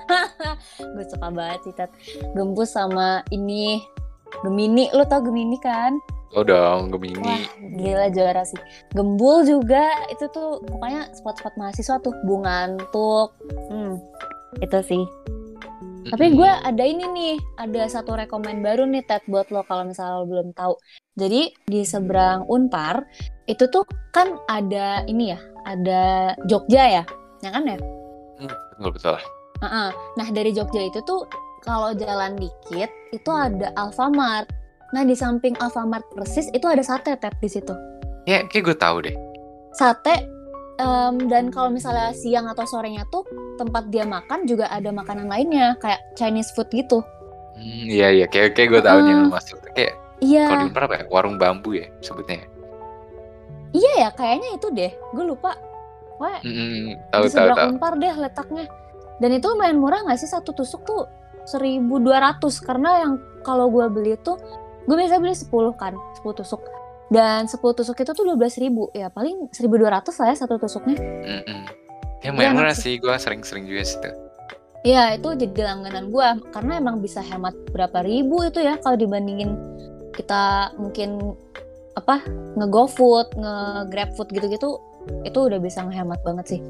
gue 0.97 1.05
suka 1.07 1.29
banget 1.29 1.61
sih, 1.63 1.73
Tat. 1.73 1.93
Gembus 2.33 2.73
sama 2.73 3.21
ini 3.29 3.85
Gemini, 4.41 4.89
lu 4.91 5.05
tau 5.05 5.21
Gemini 5.21 5.57
kan? 5.59 6.01
Oh 6.37 6.45
dong 6.45 6.89
Wah, 6.89 6.93
gemini 6.93 7.49
gila 7.79 8.07
juara 8.13 8.43
sih. 8.45 8.61
Gembul 8.93 9.47
juga 9.47 9.89
itu 10.13 10.27
tuh 10.29 10.61
pokoknya 10.67 11.13
spot-spot 11.15 11.55
mahasiswa 11.57 11.97
tuh 12.03 12.15
bunga 12.27 12.69
antuk. 12.69 13.33
Hmm, 13.71 14.03
itu 14.61 14.79
sih. 14.85 15.05
Tapi 16.09 16.33
gue 16.33 16.49
ada 16.49 16.85
ini 16.89 17.05
nih, 17.05 17.37
ada 17.61 17.85
satu 17.85 18.17
rekomen 18.17 18.65
baru 18.65 18.89
nih 18.89 19.05
Ted 19.05 19.29
buat 19.29 19.53
lo 19.53 19.61
kalau 19.69 19.85
misalnya 19.85 20.25
lo 20.25 20.25
belum 20.25 20.57
tahu. 20.57 20.73
Jadi 21.21 21.53
di 21.69 21.85
seberang 21.85 22.49
Unpar 22.49 23.05
itu 23.45 23.69
tuh 23.69 23.85
kan 24.17 24.41
ada 24.49 25.05
ini 25.05 25.37
ya, 25.37 25.41
ada 25.69 26.33
Jogja 26.49 27.03
ya, 27.03 27.05
ya 27.45 27.51
kan 27.53 27.63
ya? 27.69 27.77
Hmm, 28.41 28.55
betul 28.79 28.91
betul 28.95 29.17
Heeh. 29.59 29.91
Nah 30.17 30.29
dari 30.31 30.51
Jogja 30.55 30.87
itu 30.87 31.03
tuh 31.03 31.27
kalau 31.67 31.93
jalan 31.93 32.39
dikit 32.39 32.91
itu 33.11 33.31
ada 33.31 33.75
Alfamart. 33.75 34.49
Nah 34.89 35.03
di 35.03 35.13
samping 35.13 35.53
Alfamart 35.55 36.05
persis 36.11 36.49
itu 36.49 36.65
ada 36.65 36.81
sate 36.81 37.13
Ted 37.15 37.37
di 37.37 37.49
situ. 37.49 37.75
ya 38.25 38.45
kayak 38.45 38.65
gue 38.65 38.77
tahu 38.77 38.97
deh 39.03 39.17
Sate 39.71 40.29
em, 40.77 41.15
dan 41.27 41.49
kalau 41.49 41.69
misalnya 41.69 42.13
siang 42.13 42.45
atau 42.47 42.65
sorenya 42.65 43.05
tuh 43.09 43.25
tempat 43.57 43.89
dia 43.89 44.05
makan 44.05 44.45
juga 44.45 44.69
ada 44.69 44.89
makanan 44.89 45.27
lainnya 45.27 45.77
kayak 45.79 46.01
Chinese 46.13 46.53
food 46.53 46.69
gitu. 46.71 47.01
Hmm, 47.53 47.85
iya 47.85 48.13
iya 48.13 48.27
kayak 48.27 48.53
kayak 48.53 48.69
gue 48.71 48.83
tahu 48.83 48.99
nih 49.01 49.11
yang 49.11 49.21
lu 49.23 49.31
masuk 49.31 49.59
kayak 49.73 49.97
Iya, 50.19 50.51
kalau 50.51 50.67
di 50.67 50.75
apa 50.75 50.95
ya 50.95 51.05
warung 51.09 51.37
bambu 51.37 51.73
ya 51.73 51.87
sebutnya. 52.01 52.43
iya 53.71 53.93
ya 53.99 54.09
kayaknya 54.11 54.49
itu 54.57 54.67
deh. 54.73 54.93
Gue 55.15 55.25
lupa. 55.25 55.55
Wah, 56.19 56.43
Hmm, 56.43 56.99
tahu 57.09 57.23
di 57.23 57.31
tahu 57.31 57.47
seberang 57.47 57.55
tahu. 57.57 57.69
Unpar 57.79 57.93
deh 57.95 58.15
letaknya. 58.19 58.65
Dan 59.19 59.31
itu 59.33 59.47
lumayan 59.47 59.79
murah 59.79 60.03
nggak 60.03 60.19
sih 60.19 60.27
satu 60.27 60.51
tusuk 60.53 60.83
tuh 60.83 61.07
1200 61.47 61.87
karena 62.61 62.91
yang 63.03 63.13
kalau 63.41 63.71
gue 63.71 63.87
beli 63.89 64.19
tuh 64.21 64.37
gue 64.87 64.97
biasa 64.97 65.19
beli 65.19 65.35
10 65.35 65.49
kan, 65.75 65.95
10 66.23 66.39
tusuk. 66.39 66.63
Dan 67.09 67.49
10 67.49 67.57
tusuk 67.59 67.97
itu 67.97 68.13
tuh 68.13 68.25
12.000 68.37 68.69
ya 68.93 69.09
paling 69.09 69.49
1200 69.51 70.13
lah 70.21 70.27
ya 70.29 70.37
satu 70.37 70.61
tusuknya. 70.61 70.97
Mm-mm. 71.01 71.63
Ya 72.21 72.29
Iya, 72.29 72.35
lumayan 72.35 72.53
murah 72.59 72.75
sih 72.75 72.99
gue 72.99 73.15
sering-sering 73.15 73.65
juga 73.65 73.83
situ. 73.87 74.11
Iya 74.83 75.19
itu 75.19 75.29
jadi 75.35 75.75
langganan 75.75 76.11
gue 76.11 76.29
karena 76.55 76.79
emang 76.79 77.03
bisa 77.03 77.19
hemat 77.23 77.55
berapa 77.75 78.03
ribu 78.03 78.47
itu 78.47 78.63
ya 78.63 78.79
kalau 78.79 78.95
dibandingin 78.95 79.55
kita 80.15 80.75
mungkin 80.79 81.35
apa 81.95 82.23
nge-GoFood, 82.59 83.39
nge-GrabFood 83.39 84.29
gitu-gitu 84.31 84.79
itu 85.27 85.39
udah 85.39 85.59
bisa 85.59 85.83
ngehemat 85.83 86.23
banget 86.23 86.59
sih. 86.59 86.61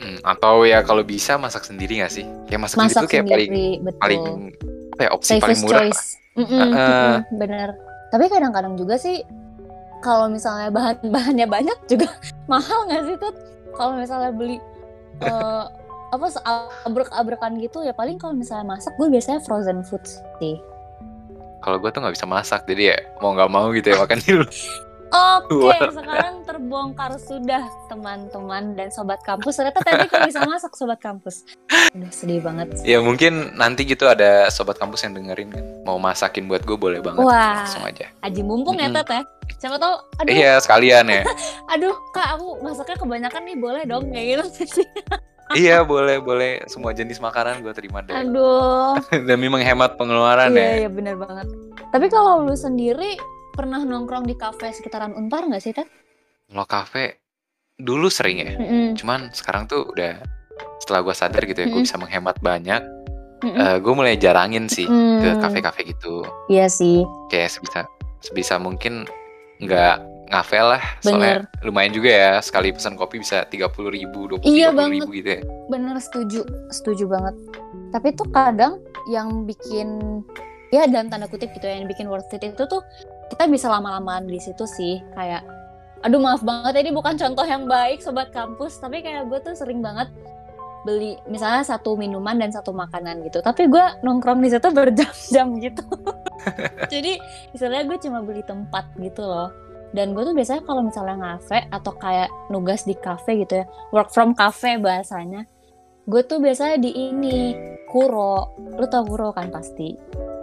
Hmm, 0.00 0.16
atau 0.24 0.64
ya 0.64 0.80
kalau 0.80 1.04
bisa 1.04 1.36
masak 1.36 1.68
sendiri 1.68 2.00
gak 2.00 2.12
sih? 2.12 2.24
Kayak 2.48 2.64
masak, 2.64 2.76
Masak 2.80 2.88
sendiri 2.88 3.00
tuh 3.04 3.08
kayak 3.12 3.24
paling 3.28 3.50
sendiri 3.52 3.76
betul. 3.84 4.00
paling 4.00 4.22
apa 4.90 5.00
ya 5.00 5.10
opsi 5.12 5.32
paling 5.36 5.40
safest 5.40 5.64
murah. 5.64 5.82
lah. 5.84 6.04
Choice. 6.46 6.52
Mm-mm, 6.52 6.70
Heeh. 6.74 7.14
mm-mm, 7.20 7.38
bener. 7.40 7.68
Tapi 8.10 8.24
kadang-kadang 8.26 8.74
juga 8.74 8.96
sih 8.98 9.22
kalau 10.00 10.32
misalnya 10.32 10.72
bahan-bahannya 10.72 11.46
banyak 11.46 11.78
juga 11.86 12.08
mahal 12.52 12.88
nggak 12.88 13.02
sih 13.06 13.16
tuh? 13.20 13.32
Kalau 13.76 13.96
misalnya 13.96 14.30
beli 14.34 14.58
eh, 15.22 15.64
apa 16.10 16.26
abrek-abrekan 16.90 17.62
gitu 17.62 17.86
ya 17.86 17.94
paling 17.94 18.18
kalau 18.18 18.34
misalnya 18.34 18.66
masak 18.66 18.90
gue 18.98 19.06
biasanya 19.06 19.38
frozen 19.46 19.86
food 19.86 20.02
sih. 20.42 20.58
Kalau 21.60 21.76
gue 21.78 21.90
tuh 21.92 22.00
nggak 22.02 22.16
bisa 22.16 22.26
masak 22.26 22.66
jadi 22.66 22.82
ya 22.82 22.98
mau 23.22 23.36
nggak 23.36 23.50
mau 23.52 23.70
gitu 23.70 23.94
ya 23.94 23.96
makan 24.00 24.18
dulu. 24.26 24.46
Oke, 25.10 25.50
Luar 25.52 25.90
sekarang 25.90 26.34
terbongkar 26.42 27.12
sudah 27.16 27.60
teman-teman 27.86 28.72
dan 28.72 28.88
sobat 28.88 29.18
kampus. 29.20 29.58
Ternyata 29.58 29.82
tadi 29.82 30.06
kan 30.06 30.22
bisa 30.22 30.40
masak 30.42 30.72
sobat 30.72 30.98
kampus. 30.98 31.42
Udah 31.90 32.10
sedih 32.10 32.38
banget. 32.38 32.70
ya 32.80 32.98
mungkin 32.98 33.50
nanti 33.52 33.82
gitu 33.82 34.06
ada 34.06 34.46
sobat 34.48 34.78
kampus 34.78 35.02
yang 35.02 35.12
dengerin 35.12 35.50
kan 35.50 35.64
mau 35.82 35.98
masakin 35.98 36.46
buat 36.46 36.62
gue 36.62 36.74
boleh 36.74 37.00
banget 37.00 37.20
Wah. 37.20 37.66
langsung 37.66 37.82
aja. 37.82 38.06
Aji 38.20 38.40
mumpung 38.40 38.76
ya 38.76 38.86
Mm-mm. 38.86 38.96
Tet 38.96 39.10
ya. 39.10 39.22
Siapa 39.58 39.76
tahu 39.76 39.94
aduh 40.16 40.30
Iya 40.30 40.52
sekalian 40.56 41.04
ya. 41.04 41.22
aduh 41.74 41.94
Kak 42.10 42.38
aku 42.38 42.62
masaknya 42.62 42.96
kebanyakan 42.96 43.42
nih 43.44 43.56
boleh 43.56 43.82
dong 43.84 44.04
kayak 44.08 44.26
gitu 44.46 44.46
sih. 44.78 44.86
iya 45.50 45.82
boleh 45.82 46.22
boleh 46.22 46.62
semua 46.64 46.94
jenis 46.94 47.18
makanan 47.18 47.58
gue 47.60 47.74
terima 47.74 47.98
deh. 48.00 48.14
Aduh. 48.14 48.94
Demi 49.26 49.50
menghemat 49.50 49.98
pengeluaran 49.98 50.54
ya. 50.54 50.62
Iya, 50.62 50.74
iya 50.78 50.88
bener 50.88 51.18
banget. 51.18 51.50
Tapi 51.90 52.06
kalau 52.06 52.46
lu 52.46 52.54
sendiri 52.54 53.18
pernah 53.60 53.84
nongkrong 53.84 54.24
di 54.24 54.40
kafe 54.40 54.72
sekitaran 54.72 55.12
Unpar 55.12 55.44
nggak 55.44 55.60
sih, 55.60 55.76
Tet? 55.76 55.84
Kalau 56.48 56.64
kafe 56.64 57.20
dulu 57.76 58.08
sering 58.08 58.40
ya. 58.40 58.56
Mm-mm. 58.56 58.96
Cuman 58.96 59.28
sekarang 59.36 59.68
tuh 59.68 59.84
udah 59.92 60.16
setelah 60.80 61.04
gue 61.04 61.12
sadar 61.12 61.44
gitu 61.44 61.60
ya 61.60 61.68
gue 61.68 61.76
Mm-mm. 61.76 61.84
bisa 61.84 62.00
menghemat 62.00 62.40
banyak. 62.40 62.80
Mm-mm. 63.44 63.84
gue 63.84 63.92
mulai 63.92 64.16
jarangin 64.16 64.64
sih 64.68 64.88
ke 64.88 65.28
Hmm, 65.28 65.40
kafe-kafe 65.44 65.92
gitu. 65.92 66.24
Iya 66.48 66.72
sih. 66.72 67.04
Kayak 67.28 67.52
sebisa 67.52 67.80
sebisa 68.24 68.56
mungkin 68.56 69.04
nggak 69.60 69.96
ngafe 70.32 70.60
lah. 70.60 70.82
Soalnya 71.04 71.44
Bener. 71.44 71.64
lumayan 71.64 71.92
juga 71.92 72.10
ya 72.12 72.30
sekali 72.40 72.72
pesan 72.72 72.96
kopi 72.96 73.20
bisa 73.20 73.44
tiga 73.48 73.68
puluh 73.68 73.92
ribu, 73.92 74.24
dua 74.28 74.40
Iya 74.40 74.72
ribu 74.72 75.12
gitu 75.12 75.36
ya. 75.36 75.40
Bener 75.68 76.00
setuju, 76.00 76.44
setuju 76.72 77.04
banget. 77.08 77.36
Tapi 77.92 78.08
tuh 78.16 78.28
kadang 78.32 78.80
yang 79.08 79.48
bikin 79.48 80.20
ya 80.68 80.84
dalam 80.84 81.08
tanda 81.08 81.26
kutip 81.26 81.48
gitu 81.56 81.64
ya, 81.64 81.80
yang 81.80 81.88
bikin 81.88 82.12
worth 82.12 82.28
it 82.36 82.44
itu 82.44 82.62
tuh 82.68 82.84
kita 83.30 83.46
bisa 83.46 83.70
lama-lamaan 83.70 84.26
di 84.26 84.42
situ 84.42 84.66
sih 84.66 84.98
kayak 85.14 85.46
aduh 86.00 86.18
maaf 86.18 86.40
banget 86.40 86.80
ini 86.80 86.90
bukan 86.90 87.14
contoh 87.14 87.44
yang 87.44 87.68
baik 87.68 88.00
sobat 88.00 88.32
kampus 88.32 88.80
tapi 88.80 89.04
kayak 89.04 89.28
gue 89.28 89.38
tuh 89.40 89.54
sering 89.54 89.84
banget 89.84 90.08
beli 90.80 91.20
misalnya 91.28 91.60
satu 91.60 91.92
minuman 91.92 92.40
dan 92.40 92.48
satu 92.48 92.72
makanan 92.72 93.20
gitu 93.28 93.44
tapi 93.44 93.68
gue 93.68 93.84
nongkrong 94.00 94.40
di 94.40 94.48
situ 94.48 94.64
berjam-jam 94.72 95.46
gitu 95.64 95.84
jadi 96.88 97.20
misalnya 97.52 97.84
gue 97.84 97.98
cuma 98.00 98.24
beli 98.24 98.40
tempat 98.40 98.88
gitu 98.96 99.20
loh 99.20 99.52
dan 99.92 100.16
gue 100.16 100.24
tuh 100.24 100.32
biasanya 100.32 100.64
kalau 100.64 100.80
misalnya 100.80 101.16
ngafe 101.20 101.68
atau 101.68 101.92
kayak 102.00 102.32
nugas 102.48 102.88
di 102.88 102.96
cafe 102.96 103.44
gitu 103.44 103.60
ya 103.60 103.64
work 103.92 104.08
from 104.08 104.32
cafe 104.32 104.80
bahasanya 104.80 105.44
gue 106.08 106.22
tuh 106.24 106.40
biasanya 106.40 106.80
di 106.80 107.12
ini 107.12 107.52
kuro 107.92 108.56
lu 108.56 108.86
tau 108.88 109.04
kuro 109.04 109.36
kan 109.36 109.52
pasti 109.52 109.94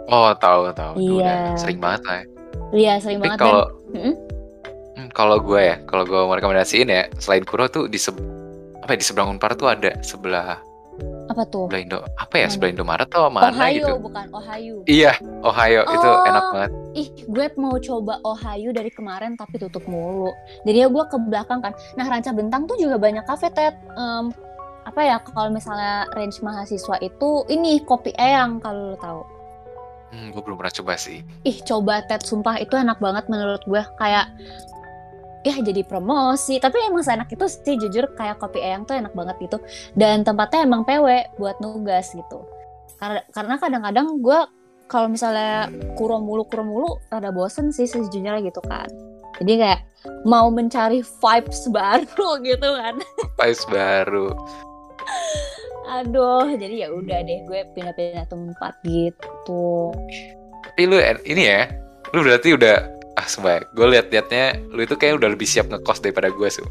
Oh 0.08 0.32
tahu 0.40 0.72
tahu. 0.72 0.96
Tuh, 0.96 1.20
Iya. 1.20 1.52
udah 1.52 1.60
sering 1.60 1.80
banget 1.84 2.00
lah. 2.08 2.16
ya. 2.16 2.24
Iya 2.70 2.98
sering 2.98 3.18
Tapi 3.18 3.26
banget 3.28 3.38
kalau 3.40 3.64
hmm, 3.90 4.14
kalau 5.10 5.36
gue 5.38 5.60
ya, 5.60 5.76
kalau 5.84 6.04
gue 6.04 6.20
mau 6.20 6.32
rekomendasiin 6.32 6.86
ya, 6.86 7.06
selain 7.16 7.42
Kuro 7.42 7.66
tuh 7.66 7.86
di 7.86 7.96
seb- 7.96 8.18
apa 8.78 8.92
ya, 8.92 8.98
di 8.98 9.04
seberang 9.04 9.28
Unpar 9.32 9.54
tuh 9.54 9.66
ada 9.66 9.94
sebelah 10.00 10.58
apa 11.28 11.42
tuh 11.44 11.68
sebelah 11.68 11.80
Indo 11.80 11.98
apa 12.16 12.34
ya 12.34 12.42
Mana? 12.42 12.50
sebelah 12.50 12.70
Indomaret 12.72 13.06
atau 13.06 13.28
mana 13.28 13.46
Ohio 13.48 13.70
gitu. 13.78 13.92
bukan 14.00 14.26
Ohio 14.32 14.74
Iya, 14.84 15.12
Ohio 15.40 15.80
itu 15.86 16.08
Oh. 16.08 16.26
enak 16.26 16.44
banget. 16.48 16.70
ih 16.96 17.08
gue 17.24 17.46
mau 17.54 17.76
coba 17.78 18.14
Ohio 18.22 18.68
dari 18.72 18.90
kemarin 18.90 19.32
tapi 19.34 19.54
tutup 19.56 19.84
mulu 19.84 20.34
jadi 20.64 20.78
ya 20.80 20.88
gue 20.88 21.04
ke 21.04 21.16
belakang 21.20 21.60
kan 21.60 21.70
nah 21.94 22.02
Ranca 22.02 22.32
Bentang 22.32 22.64
tuh 22.64 22.74
juga 22.76 22.96
banyak 22.96 23.22
kafe 23.22 23.46
tet 23.48 23.76
Em, 23.92 24.34
apa 24.82 25.00
ya 25.00 25.16
kalau 25.20 25.46
misalnya 25.48 26.08
range 26.10 26.40
mahasiswa 26.40 26.96
itu 26.98 27.28
ini 27.46 27.78
kopi 27.80 28.10
eyang 28.12 28.58
kalau 28.58 28.90
lo 28.90 28.96
tahu 28.96 29.20
Hmm, 30.08 30.32
gue 30.32 30.40
belum 30.40 30.56
pernah 30.56 30.72
coba 30.72 30.94
sih. 30.96 31.20
ih 31.44 31.58
coba 31.68 32.00
Ted 32.08 32.24
sumpah 32.24 32.56
itu 32.56 32.72
enak 32.80 32.96
banget 32.96 33.28
menurut 33.28 33.60
gue 33.68 33.82
kayak 34.00 34.32
ya 35.44 35.54
jadi 35.60 35.84
promosi. 35.84 36.56
Tapi 36.60 36.76
emang 36.88 37.04
seenak 37.04 37.28
itu 37.28 37.44
sih 37.48 37.76
jujur 37.76 38.08
kayak 38.16 38.40
kopi 38.40 38.60
eyang 38.64 38.88
tuh 38.88 38.96
enak 38.96 39.12
banget 39.12 39.36
gitu. 39.44 39.58
Dan 39.92 40.24
tempatnya 40.24 40.64
emang 40.64 40.82
PW 40.88 41.36
buat 41.36 41.60
nugas 41.60 42.12
gitu. 42.16 42.44
Karena 42.98 43.20
karena 43.30 43.54
kadang-kadang 43.60 44.06
gue 44.24 44.40
kalau 44.88 45.12
misalnya 45.12 45.68
kuro 46.00 46.18
mulu 46.18 46.48
kuro 46.48 46.64
mulu 46.64 46.90
rada 47.12 47.28
bosen 47.28 47.68
sih 47.68 47.84
sejujurnya 47.84 48.40
gitu 48.40 48.64
kan. 48.64 48.88
Jadi 49.38 49.52
kayak 49.60 49.80
mau 50.24 50.48
mencari 50.48 51.04
vibes 51.04 51.68
baru 51.68 52.28
gitu 52.48 52.68
kan. 52.74 52.94
Spice 53.36 53.64
baru. 53.68 54.32
Aduh 55.88 56.44
jadi 56.52 56.84
ya 56.84 56.88
udah 56.92 57.18
deh 57.24 57.40
gue 57.48 57.60
pindah-pindah 57.72 58.28
tempat 58.28 58.76
gitu 58.84 59.90
Tapi 60.68 60.84
lu 60.84 61.00
en- 61.00 61.24
ini 61.24 61.48
ya, 61.48 61.66
lu 62.12 62.20
berarti 62.22 62.52
udah 62.54 62.76
ah 63.18 63.26
sumpah, 63.26 63.66
gue 63.74 63.86
liat-liatnya 63.88 64.70
lu 64.70 64.84
itu 64.84 64.94
kayak 64.94 65.18
udah 65.18 65.32
lebih 65.32 65.48
siap 65.48 65.66
ngekos 65.66 65.98
daripada 65.98 66.30
gue 66.30 66.48
su. 66.52 66.62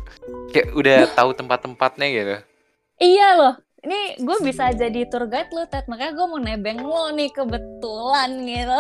Kayak 0.56 0.68
udah 0.80 0.98
tahu 1.12 1.36
tempat-tempatnya 1.36 2.08
gitu. 2.08 2.36
Iya 3.04 3.28
loh, 3.36 3.54
ini 3.84 4.16
gue 4.16 4.38
bisa 4.40 4.72
jadi 4.72 5.04
tour 5.12 5.28
guide 5.28 5.52
lo, 5.52 5.68
Ted. 5.68 5.92
Makanya 5.92 6.16
gue 6.16 6.26
mau 6.30 6.40
nebeng 6.40 6.80
lo 6.80 7.12
nih 7.12 7.28
kebetulan 7.36 8.32
gitu. 8.48 8.80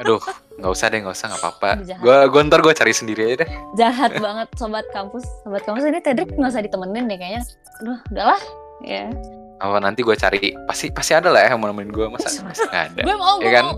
Aduh, 0.00 0.20
nggak 0.56 0.72
usah 0.72 0.86
deh, 0.88 0.98
nggak 1.04 1.16
usah, 1.20 1.26
nggak 1.28 1.42
apa-apa. 1.44 1.70
Gue 2.00 2.16
gue 2.32 2.40
ntar 2.48 2.60
gue 2.64 2.72
cari 2.72 2.92
sendiri 2.96 3.20
aja 3.28 3.44
deh. 3.44 3.50
Jahat 3.76 4.16
banget 4.16 4.48
sobat 4.56 4.88
kampus. 4.96 5.28
Sobat 5.44 5.60
kampus 5.68 5.84
ini 5.84 6.00
Tedrick 6.00 6.32
nggak 6.32 6.48
usah 6.48 6.64
ditemenin 6.64 7.12
deh 7.12 7.18
kayaknya. 7.20 7.42
Aduh, 7.84 7.98
udahlah. 8.08 8.40
Ya. 8.82 9.12
Apa 9.56 9.76
nanti 9.76 10.00
gue 10.00 10.14
cari, 10.14 10.38
pasti 10.64 10.88
pasti 10.88 11.12
ada 11.12 11.28
lah 11.28 11.42
ya 11.42 11.52
yang 11.52 11.60
mau 11.60 11.68
nemenin 11.68 11.90
gue 11.90 12.06
masa 12.06 12.32
masa 12.40 12.64
nggak 12.64 12.84
ada. 12.90 13.02
Gue 13.02 13.14
mau, 13.14 13.34
gue 13.36 13.44
Ya 13.44 13.52
kan? 13.52 13.64
mau. 13.66 13.76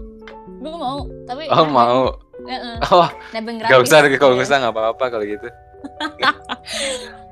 Gue 0.55 0.73
mau, 0.73 0.99
tapi 1.25 1.43
Oh 1.45 1.57
nebeng- 1.59 1.75
mau, 1.75 2.01
Heeh, 2.43 2.77
oh 2.89 3.09
nebeng 3.33 3.57
gratis. 3.57 3.71
nggak 3.73 3.83
usah 3.85 3.99
kalau 4.17 4.35
nggak 4.35 4.47
usah 4.47 4.59
nggak 4.59 4.73
apa-apa 4.73 5.05
kalau 5.09 5.25
gitu. 5.25 5.49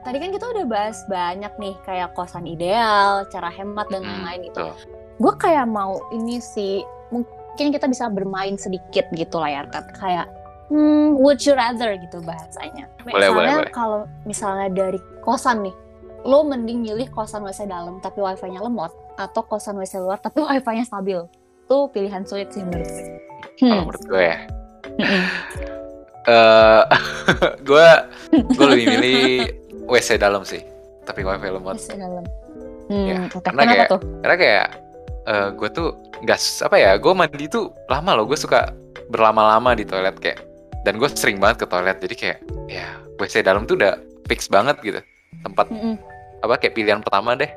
Tadi 0.01 0.17
kan 0.17 0.31
kita 0.33 0.47
udah 0.49 0.65
bahas 0.65 0.99
banyak 1.07 1.53
nih 1.57 1.75
kayak 1.81 2.11
kosan 2.13 2.43
ideal, 2.45 3.23
cara 3.29 3.49
hemat 3.49 3.87
dan 3.89 4.01
Hmm, 4.01 4.11
lain-lain 4.19 4.43
itu. 4.47 4.59
betul. 4.59 4.75
gue 5.21 5.35
kayak 5.37 5.69
mau 5.69 6.01
ini 6.11 6.41
sih 6.41 6.81
mungkin 7.11 7.29
kita 7.69 7.85
bisa 7.85 8.09
bermain 8.09 8.57
sedikit 8.57 9.05
gitu 9.13 9.37
lah 9.37 9.53
ya 9.53 9.63
Ted 9.69 9.85
kayak 9.93 10.25
hmm, 10.67 11.13
would 11.15 11.37
you 11.39 11.53
rather 11.53 11.93
gitu 11.95 12.19
bahasanya 12.21 12.89
Boleh, 12.99 13.13
boleh, 13.13 13.29
misalnya 13.29 13.57
boleh. 13.61 13.69
kalau 13.71 13.99
misalnya 14.25 14.69
dari 14.71 14.97
kosan 15.21 15.61
nih 15.61 15.77
lo 16.23 16.43
mending 16.43 16.83
milih 16.83 17.09
kosan 17.09 17.41
WC 17.41 17.65
dalam 17.65 17.97
tapi 17.99 18.19
wifi-nya 18.19 18.61
lemot 18.61 18.89
atau 19.15 19.41
kosan 19.43 19.75
WC 19.75 19.99
luar 19.99 20.17
tapi 20.17 20.41
wifi-nya 20.47 20.85
stabil 20.85 21.21
itu 21.65 21.77
pilihan 21.89 22.23
sulit 22.23 22.51
sih 22.51 22.61
menurut 22.61 22.87
gue 22.87 23.09
Kalau 23.57 23.71
hmm. 23.73 23.85
menurut 23.85 24.05
gue 24.05 24.23
ya, 24.23 24.37
eh 26.27 26.83
gue 27.69 27.87
gue 28.49 28.67
lebih 28.67 28.87
milih 28.91 29.23
WC 29.87 30.17
dalam 30.17 30.43
sih, 30.43 30.63
tapi 31.03 31.23
wifi 31.23 31.47
lemot. 31.47 31.77
WC 31.77 31.95
dalam 31.95 32.25
hmm, 32.87 33.07
Ya, 33.07 33.17
karena 33.31 33.61
kenapa 33.61 33.67
kayak- 33.67 33.91
tuh 33.91 34.01
Karena 34.21 34.37
kayak 34.37 34.67
eh 35.23 35.49
gue 35.53 35.69
tuh 35.71 35.89
nggak 36.21 36.39
s- 36.39 36.61
apa 36.61 36.77
ya, 36.77 36.97
gue 36.97 37.13
mandi 37.13 37.47
tuh 37.47 37.69
lama 37.87 38.11
loh, 38.15 38.25
gue 38.25 38.35
suka 38.35 38.73
berlama-lama 39.09 39.73
di 39.73 39.85
toilet 39.85 40.17
kayak. 40.17 40.41
Dan 40.81 40.97
gue 40.97 41.09
sering 41.11 41.37
banget 41.37 41.63
ke 41.63 41.67
toilet, 41.69 41.99
jadi 41.99 42.15
kayak 42.17 42.39
ya 42.67 42.87
WC 43.17 43.43
dalam 43.43 43.65
tuh 43.65 43.77
udah 43.77 43.95
fix 44.25 44.49
banget 44.49 44.81
gitu. 44.81 45.01
Tempat 45.43 45.69
Mm-mm. 45.69 45.95
Apa 46.41 46.55
kayak 46.57 46.75
pilihan 46.75 47.01
pertama 47.01 47.37
deh. 47.37 47.51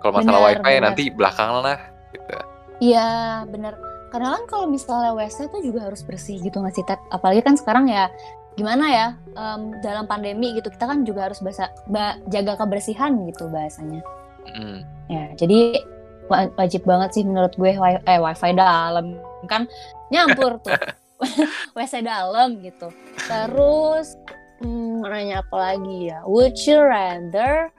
Kalau 0.00 0.18
masalah 0.18 0.40
Benar, 0.40 0.48
wifi 0.58 0.72
benar. 0.74 0.82
nanti 0.82 1.02
belakangan 1.08 1.62
lah. 1.62 1.78
Gitu. 2.10 2.34
Iya 2.82 3.08
bener 3.46 3.74
karena 4.12 4.36
kan 4.36 4.44
kalau 4.44 4.66
misalnya 4.68 5.16
WC 5.16 5.48
tuh 5.48 5.64
juga 5.64 5.88
harus 5.88 6.04
bersih 6.04 6.36
gitu 6.42 6.60
nggak 6.60 6.74
sih? 6.74 6.84
Apalagi 7.08 7.40
kan 7.40 7.56
sekarang 7.56 7.88
ya 7.88 8.12
gimana 8.52 8.84
ya 8.92 9.06
em, 9.32 9.80
dalam 9.80 10.04
pandemi 10.04 10.52
gitu 10.52 10.68
kita 10.68 10.84
kan 10.84 11.08
juga 11.08 11.32
harus 11.32 11.40
bahasa 11.40 11.72
ba- 11.88 12.20
jaga 12.28 12.60
kebersihan 12.60 13.16
gitu 13.32 13.48
bahasanya. 13.48 14.04
Mm. 14.52 14.78
Ya 15.08 15.24
jadi 15.38 15.80
wa- 16.28 16.52
wajib 16.60 16.84
banget 16.84 17.16
sih 17.16 17.24
menurut 17.24 17.56
gue 17.56 17.72
wi- 17.72 18.04
eh 18.04 18.20
wifi 18.20 18.52
dalam 18.52 19.16
kan 19.48 19.64
nyampur 20.12 20.60
tuh 20.60 20.76
WC 21.78 22.02
dalam 22.04 22.58
gitu. 22.60 22.90
Terus 23.30 24.18
hmm, 24.60 25.06
nanya 25.06 25.40
apa 25.40 25.56
lagi 25.56 26.10
ya? 26.10 26.20
Would 26.26 26.58
you 26.66 26.82
rather? 26.82 27.70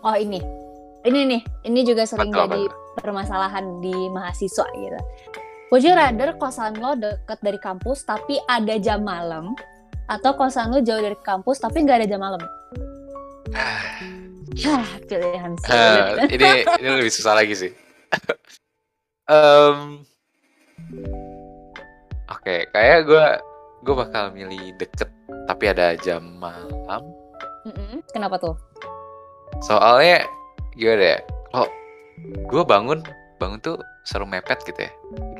Oh 0.00 0.16
ini, 0.16 0.40
ini 1.04 1.20
nih, 1.28 1.40
ini 1.64 1.80
juga 1.84 2.04
sering 2.04 2.32
Betul, 2.32 2.48
jadi 2.48 2.62
permasalahan 2.96 3.80
di 3.80 3.92
mahasiswa 4.08 4.64
gitu. 4.72 5.00
Would 5.70 5.84
you 5.84 5.94
rather 5.94 6.34
kosan 6.34 6.80
lo 6.80 6.96
deket 6.96 7.38
dari 7.40 7.56
kampus 7.56 8.02
tapi 8.02 8.40
ada 8.44 8.74
jam 8.76 9.06
malam 9.06 9.54
atau 10.10 10.34
kosan 10.34 10.74
lo 10.74 10.82
jauh 10.82 10.98
dari 10.98 11.14
kampus 11.22 11.62
tapi 11.62 11.86
nggak 11.86 12.02
ada 12.02 12.08
jam 12.10 12.20
malam? 12.20 12.42
Hah, 13.54 14.88
pilihan 15.08 15.52
Eh, 15.54 15.58
sulit. 15.62 16.28
ini 16.34 16.48
ini 16.80 16.88
lebih 16.90 17.12
susah 17.14 17.38
lagi 17.38 17.54
sih. 17.54 17.70
Em, 19.30 20.02
Oke, 22.26 22.66
kayak 22.72 23.06
gue 23.06 23.26
gue 23.80 23.94
bakal 23.94 24.34
milih 24.34 24.74
deket 24.74 25.06
tapi 25.46 25.70
ada 25.70 25.94
jam 25.98 26.24
malam. 26.34 27.02
Mm-mm. 27.62 28.02
Kenapa 28.10 28.40
tuh? 28.40 28.56
Soalnya 29.58 30.22
gimana 30.72 31.04
ya? 31.04 31.18
Kalau 31.50 31.68
gue 32.46 32.62
bangun 32.62 32.98
bangun 33.36 33.58
tuh 33.58 33.76
seru 34.02 34.24
mepet 34.24 34.62
gitu 34.62 34.78
ya. 34.78 34.90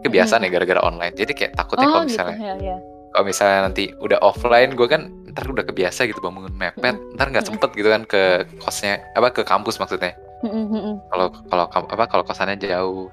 Kebiasaan 0.02 0.42
ya 0.42 0.50
gara-gara 0.50 0.80
online. 0.80 1.14
Jadi 1.14 1.32
kayak 1.32 1.52
takutnya 1.54 1.86
Oh 1.86 1.92
kalau 1.92 2.04
gitu 2.04 2.16
misalnya 2.16 2.36
ya 2.36 2.54
ya. 2.58 2.76
kalau 3.10 3.24
misalnya 3.26 3.58
nanti 3.64 3.84
udah 3.96 4.18
offline 4.20 4.70
gue 4.72 4.86
kan 4.86 5.02
ntar 5.28 5.42
udah 5.44 5.62
kebiasa 5.62 6.06
gitu 6.06 6.18
bangun 6.18 6.46
mepet 6.52 6.94
ntar 7.14 7.26
nggak 7.26 7.42
Mm-mm. 7.42 7.58
sempet 7.58 7.70
gitu 7.72 7.88
kan 7.88 8.02
ke 8.04 8.22
kosnya 8.56 9.02
apa 9.12 9.30
ke 9.30 9.42
kampus 9.42 9.76
maksudnya 9.76 10.14
Mm-mm, 10.40 10.64
mm-mm. 10.68 10.94
kalau 11.08 11.26
kalau 11.44 11.66
kam- 11.66 11.86
apa 11.88 12.06
kalau 12.06 12.22
kosannya 12.22 12.54
jauh 12.56 13.10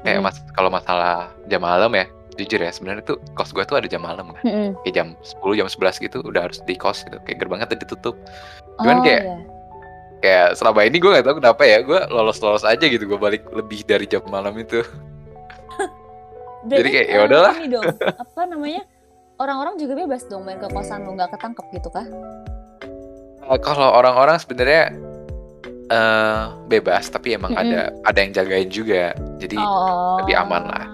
kayak 0.00 0.20
Mm. 0.20 0.24
mas 0.26 0.36
kalau 0.52 0.68
masalah 0.68 1.32
jam 1.46 1.60
malam 1.60 1.88
ya 1.90 2.04
jujur 2.34 2.56
ya 2.58 2.68
sebenarnya 2.68 3.04
tuh 3.06 3.16
kos 3.32 3.50
gue 3.50 3.64
tuh 3.64 3.74
ada 3.74 3.84
jam 3.86 4.00
malam 4.00 4.32
kan 4.32 4.44
Mm-mm. 4.44 4.76
kayak 4.82 4.94
jam 4.94 5.06
10 5.18 5.40
jam 5.54 5.66
11 5.66 5.80
gitu 6.02 6.16
udah 6.22 6.42
harus 6.42 6.60
di 6.60 6.76
kos 6.76 7.00
gitu 7.02 7.16
kayak 7.22 7.38
gerbangnya 7.38 7.64
tuh 7.66 7.78
ditutup 7.78 8.14
Cuman 8.78 8.96
Oh, 8.96 9.02
kayak- 9.02 9.24
iya. 9.24 9.36
Kayak 10.22 10.54
selama 10.54 10.86
ini 10.86 10.96
gue 11.02 11.10
nggak 11.10 11.26
tahu 11.26 11.36
kenapa 11.42 11.62
ya 11.66 11.78
gue 11.82 12.00
lolos 12.14 12.38
lolos 12.38 12.62
aja 12.62 12.86
gitu 12.86 13.04
gue 13.04 13.18
balik 13.18 13.42
lebih 13.50 13.82
dari 13.82 14.06
jam 14.06 14.22
malam 14.30 14.54
itu 14.54 14.80
Berarti, 16.62 16.78
Jadi 16.78 16.88
kayak, 16.94 17.08
ya 17.10 17.20
udahlah. 17.26 17.54
dong, 17.66 17.84
apa 18.06 18.40
namanya? 18.46 18.82
Orang-orang 19.42 19.74
juga 19.82 19.98
bebas 19.98 20.22
dong 20.30 20.46
main 20.46 20.62
ke 20.62 20.70
kosan 20.70 21.02
lu 21.02 21.18
nggak 21.18 21.34
ketangkep 21.34 21.66
gitu 21.74 21.90
kah? 21.90 22.06
Eh, 23.50 23.58
kalau 23.58 23.90
orang-orang 23.90 24.38
sebenarnya 24.38 24.94
eh 25.90 26.42
bebas 26.70 27.10
tapi 27.10 27.34
emang 27.34 27.52
ada 27.58 27.90
ada 28.06 28.18
yang 28.22 28.32
jagain 28.32 28.70
juga 28.70 29.12
jadi 29.42 29.58
oh. 29.58 30.22
lebih 30.22 30.38
aman 30.38 30.62
lah. 30.70 30.86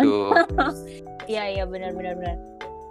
tuh 0.00 0.32
Iya 1.30 1.44
iya 1.60 1.64
benar 1.68 1.94
benar 1.94 2.18
benar. 2.18 2.36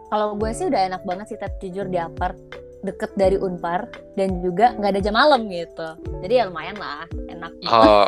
Kalau 0.07 0.37
gue 0.37 0.51
sih 0.53 0.69
udah 0.69 0.81
enak 0.93 1.01
banget 1.03 1.25
sih 1.33 1.37
Ted 1.41 1.57
jujur 1.59 1.89
di 1.89 1.99
apart 1.99 2.37
deket 2.81 3.11
dari 3.13 3.37
Unpar 3.37 3.85
dan 4.13 4.41
juga 4.41 4.73
nggak 4.73 4.91
ada 4.91 5.01
jam 5.01 5.13
malam 5.13 5.45
gitu. 5.47 5.87
Jadi 6.21 6.33
ya 6.33 6.45
lumayan 6.45 6.77
lah, 6.77 7.05
enak. 7.27 7.51
oh 7.67 8.07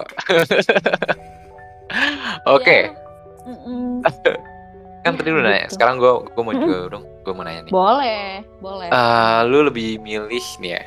oke 2.57 2.77
Ya. 3.43 4.31
Kan 5.03 5.19
tadi 5.19 5.29
lu 5.29 5.37
Gitu. 5.37 5.43
nanya 5.43 5.67
sekarang 5.67 5.99
gue 5.99 6.11
gue 6.31 6.41
mau 6.41 6.55
juga 6.55 6.77
dong 6.89 7.03
gue 7.21 7.33
mau 7.35 7.43
nanya 7.43 7.67
nih 7.67 7.73
Boleh, 7.75 8.27
boleh. 8.57 8.87
Eh, 8.87 9.39
lu 9.45 9.67
lebih 9.67 9.99
milih 9.99 10.31
nih 10.57 10.71
ya 10.73 10.83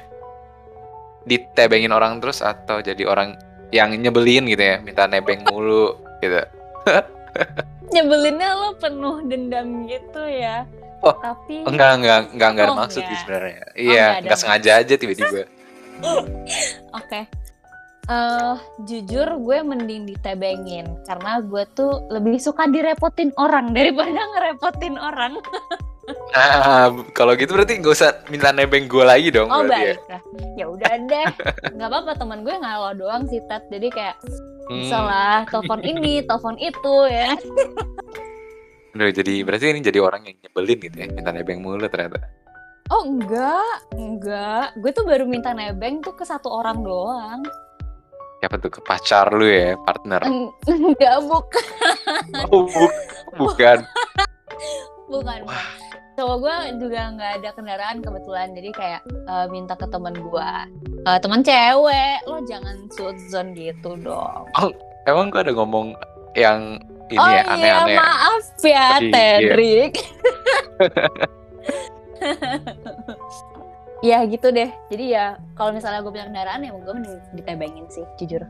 ditebengin 1.27 1.93
orang 1.93 2.17
terus 2.17 2.41
atau 2.41 2.81
jadi 2.81 3.05
orang 3.05 3.37
yang 3.69 3.93
nyebelin 3.93 4.49
gitu 4.49 4.63
ya 4.63 4.81
minta 4.81 5.05
nebeng 5.05 5.45
mulu 5.45 6.01
gitu 6.23 6.41
Nyebelinnya 7.93 8.51
lo 8.57 8.69
penuh 8.75 9.21
dendam 9.23 9.85
gitu 9.85 10.23
ya. 10.25 10.65
Oh, 11.07 11.15
Tapi 11.17 11.55
enggak 11.63 11.91
enggak 11.97 12.19
enggak 12.31 12.49
enggak 12.51 12.65
ada 12.65 12.73
Oh, 12.73 12.79
maksud 12.79 12.99
sih 12.99 13.07
enggak. 13.07 13.21
sebenarnya 13.23 13.55
enggak 13.55 13.71
iya 13.79 14.05
ada 14.09 14.19
enggak 14.21 14.39
sengaja 14.39 14.71
aja 14.77 14.95
tiba-tiba 14.95 15.43
Oke. 16.99 17.21
Eh, 18.07 18.55
jujur 18.85 19.27
gue 19.37 19.59
mending 19.63 20.07
ditebengin 20.07 20.87
karena 21.03 21.43
gue 21.43 21.67
tuh 21.73 22.07
lebih 22.07 22.39
suka 22.39 22.67
direpotin 22.67 23.35
orang 23.37 23.73
daripada 23.77 24.15
ngerepotin 24.15 24.95
orang. 24.95 25.43
nah 26.31 26.87
kalau 27.19 27.35
gitu 27.35 27.51
berarti 27.51 27.83
nggak 27.83 27.91
usah 27.93 28.23
minta 28.27 28.51
nebeng 28.51 28.87
gue 28.87 29.03
lagi 29.03 29.35
dong 29.35 29.51
Oh 29.51 29.59
berarti 29.61 29.75
ya 29.75 29.91
baik 29.93 30.07
lah. 30.07 30.23
Ya 30.55 30.65
udah 30.69 30.93
deh. 31.03 31.27
Gak 31.73 31.89
apa-apa 31.89 32.13
teman 32.15 32.41
gue 32.41 32.55
ngalah 32.55 32.95
doang 32.95 33.27
sih 33.27 33.43
Tat. 33.45 33.67
Jadi 33.67 33.91
kayak 33.91 34.17
Hmm. 34.67 34.83
bisa 34.83 34.99
lah 34.99 35.47
telepon 35.47 35.79
ini, 35.81 36.23
telepon 36.23 36.59
itu 36.59 36.95
ya. 37.07 37.39
Udah, 38.97 39.13
jadi 39.13 39.45
berarti 39.45 39.65
ini 39.69 39.81
jadi 39.81 40.01
orang 40.01 40.25
yang 40.25 40.37
nyebelin 40.41 40.79
gitu 40.81 40.97
ya 40.97 41.07
minta 41.07 41.31
nebeng 41.31 41.61
mulu 41.61 41.85
ternyata. 41.85 42.17
Oh 42.89 43.03
enggak, 43.05 43.77
enggak. 43.93 44.73
Gue 44.79 44.91
tuh 44.91 45.05
baru 45.05 45.27
minta 45.27 45.53
nebeng 45.53 46.01
tuh 46.01 46.15
ke 46.15 46.25
satu 46.25 46.49
orang 46.49 46.81
doang. 46.81 47.45
siapa 48.37 48.57
tuh? 48.57 48.69
Ke 48.69 48.81
pacar 48.81 49.29
lu 49.29 49.45
ya 49.45 49.75
partner? 49.81 50.21
Eng- 50.23 50.53
Enggak, 50.65 51.19
bukan. 51.25 51.67
oh, 52.49 52.65
bu- 52.65 52.97
bukan. 53.37 53.85
Bukan. 55.07 55.41
Cowok 56.17 56.37
gue 56.41 56.57
juga 56.81 57.13
nggak 57.13 57.33
ada 57.39 57.51
kendaraan 57.53 58.01
kebetulan 58.01 58.57
jadi 58.57 58.71
kayak 58.73 59.01
eh, 59.05 59.47
minta 59.51 59.75
ke 59.75 59.85
teman 59.87 60.17
gue. 60.17 60.51
Eh, 61.05 61.19
teman 61.21 61.45
cewek. 61.45 62.17
Lo 62.25 62.41
jangan 62.45 62.77
sudzon 62.89 63.53
gitu 63.53 63.99
dong. 63.99 64.49
Emang 65.05 65.29
gue 65.29 65.41
ada 65.41 65.53
ngomong 65.53 65.93
yang 66.33 66.81
ini 67.11 67.19
oh 67.21 67.29
ya 67.29 67.35
iya 67.35 67.45
aneh-aneh 67.83 67.97
maaf 67.99 68.45
ya 68.63 68.99
iya. 68.99 69.11
Tedrick 69.13 69.95
ya 74.09 74.19
gitu 74.29 74.49
deh 74.53 74.71
jadi 74.93 75.05
ya 75.09 75.27
kalau 75.57 75.73
misalnya 75.73 76.05
gue 76.05 76.13
punya 76.13 76.27
kendaraan 76.29 76.61
ya 76.63 76.71
gue 76.73 76.95
mending 76.95 77.17
ditebengin 77.35 77.87
sih 77.91 78.05
jujur 78.21 78.43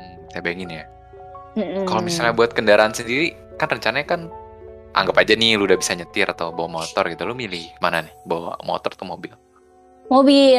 Hmm, 0.00 0.16
tebengin 0.32 0.70
ya 0.72 0.84
Mm-mm. 1.58 1.82
Kalau 1.82 1.98
misalnya 1.98 2.30
buat 2.30 2.54
kendaraan 2.54 2.94
sendiri, 2.94 3.34
kan 3.58 3.66
rencananya 3.66 4.06
kan 4.06 4.30
anggap 4.94 5.18
aja 5.18 5.34
nih 5.34 5.58
lu 5.58 5.66
udah 5.66 5.74
bisa 5.74 5.98
nyetir 5.98 6.30
atau 6.30 6.54
bawa 6.54 6.78
motor 6.78 7.10
gitu, 7.10 7.26
lu 7.26 7.34
milih 7.34 7.74
mana 7.82 8.06
nih? 8.06 8.14
Bawa 8.22 8.54
motor 8.62 8.94
atau 8.94 9.02
mobil? 9.02 9.34
mobil 10.10 10.58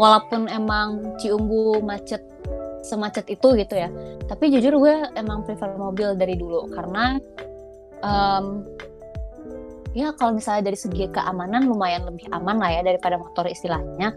walaupun 0.00 0.48
emang 0.48 1.04
Ciumbu 1.20 1.84
macet 1.84 2.24
semacet 2.86 3.26
itu 3.26 3.58
gitu 3.58 3.74
ya 3.74 3.90
tapi 4.30 4.54
jujur 4.54 4.78
gue 4.78 4.94
emang 5.18 5.42
prefer 5.42 5.74
mobil 5.74 6.14
dari 6.14 6.38
dulu 6.38 6.70
karena 6.70 7.18
em, 8.00 8.62
ya 9.92 10.14
kalau 10.14 10.38
misalnya 10.38 10.70
dari 10.70 10.78
segi 10.78 11.10
keamanan 11.10 11.66
lumayan 11.66 12.06
lebih 12.06 12.30
aman 12.30 12.62
lah 12.62 12.70
ya 12.70 12.80
daripada 12.86 13.18
motor 13.18 13.50
istilahnya 13.50 14.14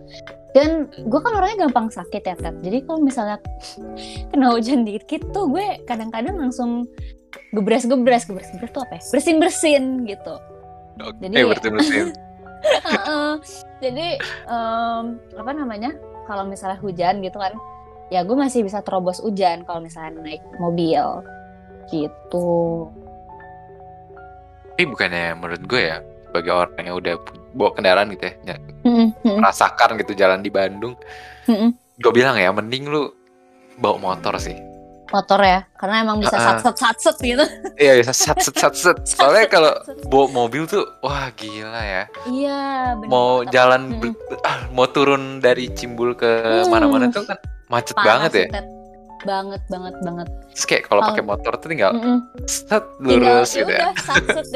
dan 0.54 0.86
gue 0.94 1.20
kan 1.20 1.34
orangnya 1.34 1.66
gampang 1.66 1.90
sakit 1.90 2.22
ya 2.22 2.36
Ted 2.38 2.62
jadi 2.62 2.86
kalau 2.86 3.02
misalnya 3.02 3.42
kena 4.30 4.54
hujan 4.54 4.86
dikit 4.86 5.26
tuh 5.34 5.50
gue 5.50 5.82
kadang-kadang 5.90 6.38
langsung 6.38 6.86
gebres 7.54 7.90
gebres 7.90 8.30
gebres 8.30 8.50
gebres 8.54 8.72
tuh 8.74 8.86
apa 8.86 8.98
ya 8.98 9.04
bersin 9.10 9.38
bersin 9.42 9.84
gitu 10.06 10.38
Oke, 11.00 11.32
Jadi- 11.32 11.72
mesin. 11.72 12.08
Heeh. 12.92 13.32
Jadi 13.80 14.08
em, 14.52 15.04
apa 15.16 15.52
namanya? 15.56 15.96
Kalau 16.28 16.44
misalnya 16.46 16.78
hujan 16.84 17.24
gitu 17.24 17.40
kan, 17.40 17.56
ya 18.10 18.26
gue 18.26 18.34
masih 18.34 18.66
bisa 18.66 18.82
terobos 18.82 19.22
hujan 19.22 19.62
kalau 19.66 19.82
misalnya 19.86 20.18
naik 20.22 20.42
mobil 20.58 21.22
gitu. 21.90 22.90
Tapi 24.74 24.84
bukannya 24.88 25.36
menurut 25.36 25.64
gue 25.68 25.82
ya, 25.92 25.98
sebagai 26.30 26.52
orang 26.56 26.84
yang 26.88 26.98
udah 26.98 27.16
bawa 27.52 27.72
kendaraan 27.76 28.14
gitu 28.16 28.32
ya, 28.48 28.56
merasakan 29.26 30.00
gitu 30.00 30.16
jalan 30.16 30.40
di 30.40 30.48
Bandung, 30.54 30.96
gue 32.00 32.12
bilang 32.16 32.40
ya, 32.40 32.48
mending 32.56 32.88
lu 32.88 33.12
bawa 33.76 34.00
motor 34.00 34.40
sih. 34.40 34.56
Motor 35.10 35.42
ya, 35.42 35.66
karena 35.74 36.06
emang 36.06 36.22
bisa 36.22 36.38
Heeh. 36.38 36.62
sat 36.62 36.78
sat 36.78 36.98
sat 37.02 37.18
gitu. 37.18 37.42
Iya, 37.82 37.98
bisa 37.98 38.14
sat 38.14 38.38
set 38.46 38.56
sat 38.56 38.74
set. 38.78 38.98
Soalnya 39.10 39.50
kalau 39.50 39.74
bawa 40.06 40.30
mobil 40.30 40.70
tuh, 40.70 40.86
wah 41.02 41.34
gila 41.34 41.82
ya. 41.82 42.04
Iya, 42.30 42.94
bener. 42.94 43.10
Mau 43.10 43.42
jalan, 43.50 43.98
ah, 44.46 44.70
mau 44.70 44.86
turun 44.86 45.42
dari 45.42 45.74
Cimbul 45.74 46.14
ke 46.14 46.30
Hmm. 46.64 46.70
mana-mana 46.70 47.10
tuh 47.10 47.26
kan 47.26 47.42
macet 47.70 47.96
Parah 47.96 48.06
banget 48.06 48.32
ya. 48.34 48.38
sih, 48.42 48.46
Ted. 48.52 48.66
Banget 49.20 49.62
banget 49.68 49.96
banget. 50.00 50.28
Terus 50.56 50.66
kayak 50.66 50.84
kalau 50.88 51.02
pakai 51.04 51.24
motor 51.28 51.54
tuh 51.60 51.68
tinggal 51.68 51.92
Mm-mm. 51.92 52.18
set 52.48 52.84
Tinggal 53.04 53.44
lurus 53.44 53.52
ya 53.52 53.62
gitu 53.62 53.74
ya. 53.76 53.80
udah 53.84 53.92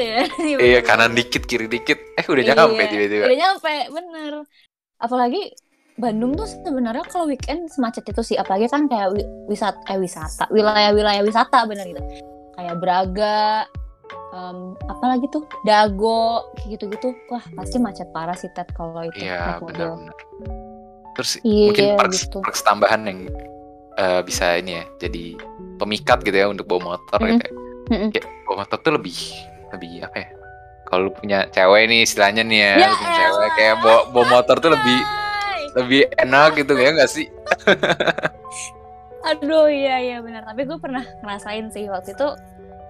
ya. 0.00 0.22
Iya 0.56 0.80
kanan 0.80 1.12
dikit 1.12 1.42
kiri 1.44 1.68
dikit, 1.68 2.00
eh 2.16 2.24
udah 2.24 2.42
Iya, 2.44 2.52
nyampe 2.56 2.82
tiba-tiba. 2.88 3.24
Udah 3.28 3.38
nyampe, 3.38 3.74
bener. 3.92 4.32
Apalagi 4.96 5.42
Bandung 5.94 6.34
tuh 6.34 6.48
sebenarnya 6.48 7.06
kalau 7.06 7.30
weekend 7.30 7.70
semacet 7.70 8.02
itu 8.08 8.18
sih, 8.24 8.34
apalagi 8.34 8.66
kan 8.66 8.90
kayak 8.90 9.14
wi- 9.14 9.30
wisata, 9.46 9.78
eh 9.86 10.00
wisata, 10.00 10.50
wilayah-wilayah 10.50 11.22
wisata 11.22 11.68
bener 11.70 11.86
gitu. 11.86 12.02
kayak 12.56 12.74
Braga, 12.82 13.68
em, 14.34 14.74
apa 14.90 15.04
lagi 15.06 15.26
tuh 15.30 15.46
Dago, 15.62 16.50
kayak 16.58 16.80
gitu-gitu. 16.80 17.14
Wah 17.30 17.44
pasti 17.54 17.76
macet 17.78 18.08
parah 18.10 18.34
sih 18.34 18.50
Ted 18.56 18.72
kalau 18.74 19.06
itu 19.06 19.22
Iya 19.22 19.60
naik 19.60 19.62
mobil. 19.62 19.76
benar-benar. 19.76 20.16
Terus 21.14 21.38
Iya, 21.40 21.64
mungkin 21.70 21.84
perks, 21.96 22.18
gitu. 22.26 22.38
perks 22.42 22.60
tambahan 22.62 23.06
yang 23.06 23.20
eh, 23.94 24.20
bisa 24.26 24.58
ini 24.58 24.78
ya, 24.78 24.84
jadi 24.98 25.38
pemikat 25.78 26.22
gitu 26.22 26.34
ya 26.34 26.46
untuk 26.50 26.66
bawa 26.66 26.94
motor 26.94 27.18
Mm-mm. 27.18 27.30
gitu. 27.38 27.44
Ya. 27.44 27.52
Mm-mm. 27.84 28.08
Kayak 28.10 28.26
bawa 28.44 28.54
motor 28.66 28.78
tuh 28.82 28.92
lebih 28.98 29.16
lebih 29.70 29.92
apa 30.02 30.16
ya? 30.18 30.28
Kalau 30.84 31.08
punya 31.10 31.38
cewek 31.48 31.82
nih 31.86 32.00
istilahnya 32.02 32.42
nih 32.44 32.58
ya, 32.60 32.72
Ya 32.76 32.88
punya 32.92 33.12
cewek 33.16 33.50
kayak 33.56 33.74
bawa, 33.80 34.00
bawa 34.10 34.26
motor 34.30 34.56
tuh 34.58 34.70
lebih 34.74 34.98
lebih 35.74 36.00
enak 36.18 36.54
gitu 36.54 36.72
ya 36.74 36.90
nggak 36.94 37.10
sih? 37.10 37.26
Aduh 39.24 39.66
iya 39.66 39.96
iya 39.98 40.16
benar. 40.20 40.44
Tapi 40.44 40.68
gue 40.68 40.78
pernah 40.78 41.02
ngerasain 41.24 41.72
sih 41.72 41.88
waktu 41.88 42.12
itu 42.12 42.28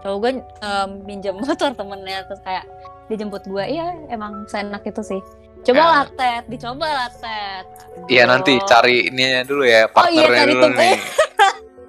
cowok 0.02 0.16
gue 0.20 0.30
em, 0.60 0.90
minjem 1.06 1.36
motor 1.44 1.72
temennya 1.72 2.26
terus 2.26 2.42
kayak 2.42 2.64
dijemput 3.06 3.46
gue. 3.46 3.64
Iya 3.64 3.94
emang 4.10 4.44
seenak 4.50 4.82
itu 4.84 5.00
sih. 5.00 5.20
Coba 5.64 5.80
Ya. 5.80 5.86
lah 5.90 6.06
Ted, 6.12 6.44
dicoba 6.46 6.86
lah 6.86 7.10
Ted. 7.10 7.66
Iya 8.06 8.28
nanti 8.28 8.60
cari 8.62 9.08
ininya 9.08 9.42
dulu 9.42 9.64
ya, 9.64 9.88
Oh 9.88 10.04
iya, 10.04 10.28
partnernya 10.28 10.36
cari 10.36 10.52
dulu 10.52 10.68
nih. 10.70 10.98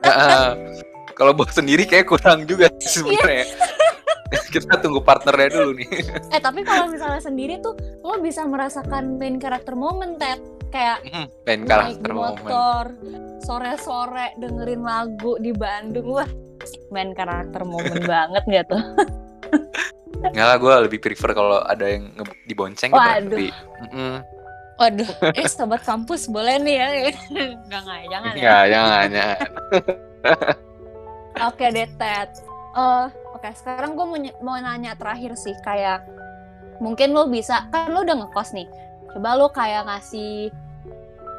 Heeh. 0.01 0.45
Kalau 1.11 1.31
buat 1.31 1.47
sendiri 1.49 1.83
kayak 1.83 2.07
kurang 2.07 2.43
juga 2.43 2.67
sih 2.79 2.99
sebenarnya. 2.99 3.47
Kita 4.47 4.79
tunggu 4.79 4.99
partnernya 4.99 5.49
dulu 5.53 5.71
nih. 5.75 5.87
Eh 6.27 6.39
tapi 6.39 6.63
kalau 6.63 6.87
misalnya 6.87 7.19
sendiri 7.19 7.59
tuh 7.59 7.75
lo 8.01 8.19
bisa 8.19 8.43
merasakan 8.43 9.15
main 9.15 9.35
karakter 9.35 9.75
moment 9.75 10.15
Ted. 10.15 10.39
Kayak 10.67 11.07
Hmm, 11.07 11.27
Main 11.45 11.59
naik 11.61 11.69
karakter 11.69 12.11
motor, 12.11 12.83
sore-sore 13.39 14.35
dengerin 14.35 14.83
lagu 14.83 15.35
di 15.37 15.51
Bandung. 15.51 16.07
Wah 16.09 16.27
main 16.89 17.11
karakter 17.11 17.63
momen 17.63 18.03
banget 18.11 18.43
gak 18.45 18.65
tuh? 18.67 18.83
Enggak 20.31 20.47
lah, 20.47 20.57
gue 20.57 20.73
lebih 20.89 20.99
prefer 21.01 21.31
kalau 21.35 21.61
ada 21.61 21.85
yang 21.85 22.09
dibonceng 22.49 22.89
gitu. 22.93 22.99
Waduh. 22.99 23.29
Lebih, 23.29 23.51
Mm-mm. 23.89 24.13
Waduh, 24.75 25.09
eh 25.39 25.47
sobat 25.47 25.81
kampus 25.87 26.27
boleh 26.27 26.59
nih 26.59 26.75
ya? 26.75 26.87
Enggak 27.65 27.81
enggak 27.85 28.01
jangan 28.11 28.31
ya. 28.31 28.35
Enggak, 28.35 28.63
jangan, 28.67 29.05
jangan. 29.11 29.39
Oke 31.51 31.65
deh 31.67 31.89
Ted. 31.99 32.31
Eh, 32.75 33.07
oke 33.35 33.49
sekarang 33.55 33.95
gue 33.95 34.03
mau, 34.07 34.19
mau 34.43 34.55
nanya 34.59 34.99
terakhir 34.99 35.35
sih 35.39 35.55
kayak 35.63 36.03
mungkin 36.83 37.15
lo 37.15 37.27
bisa 37.31 37.67
kan 37.71 37.91
lo 37.91 38.03
udah 38.03 38.23
ngekos 38.23 38.51
nih. 38.55 38.67
Coba 39.15 39.39
lo 39.39 39.47
kayak 39.51 39.87
ngasih 39.87 40.51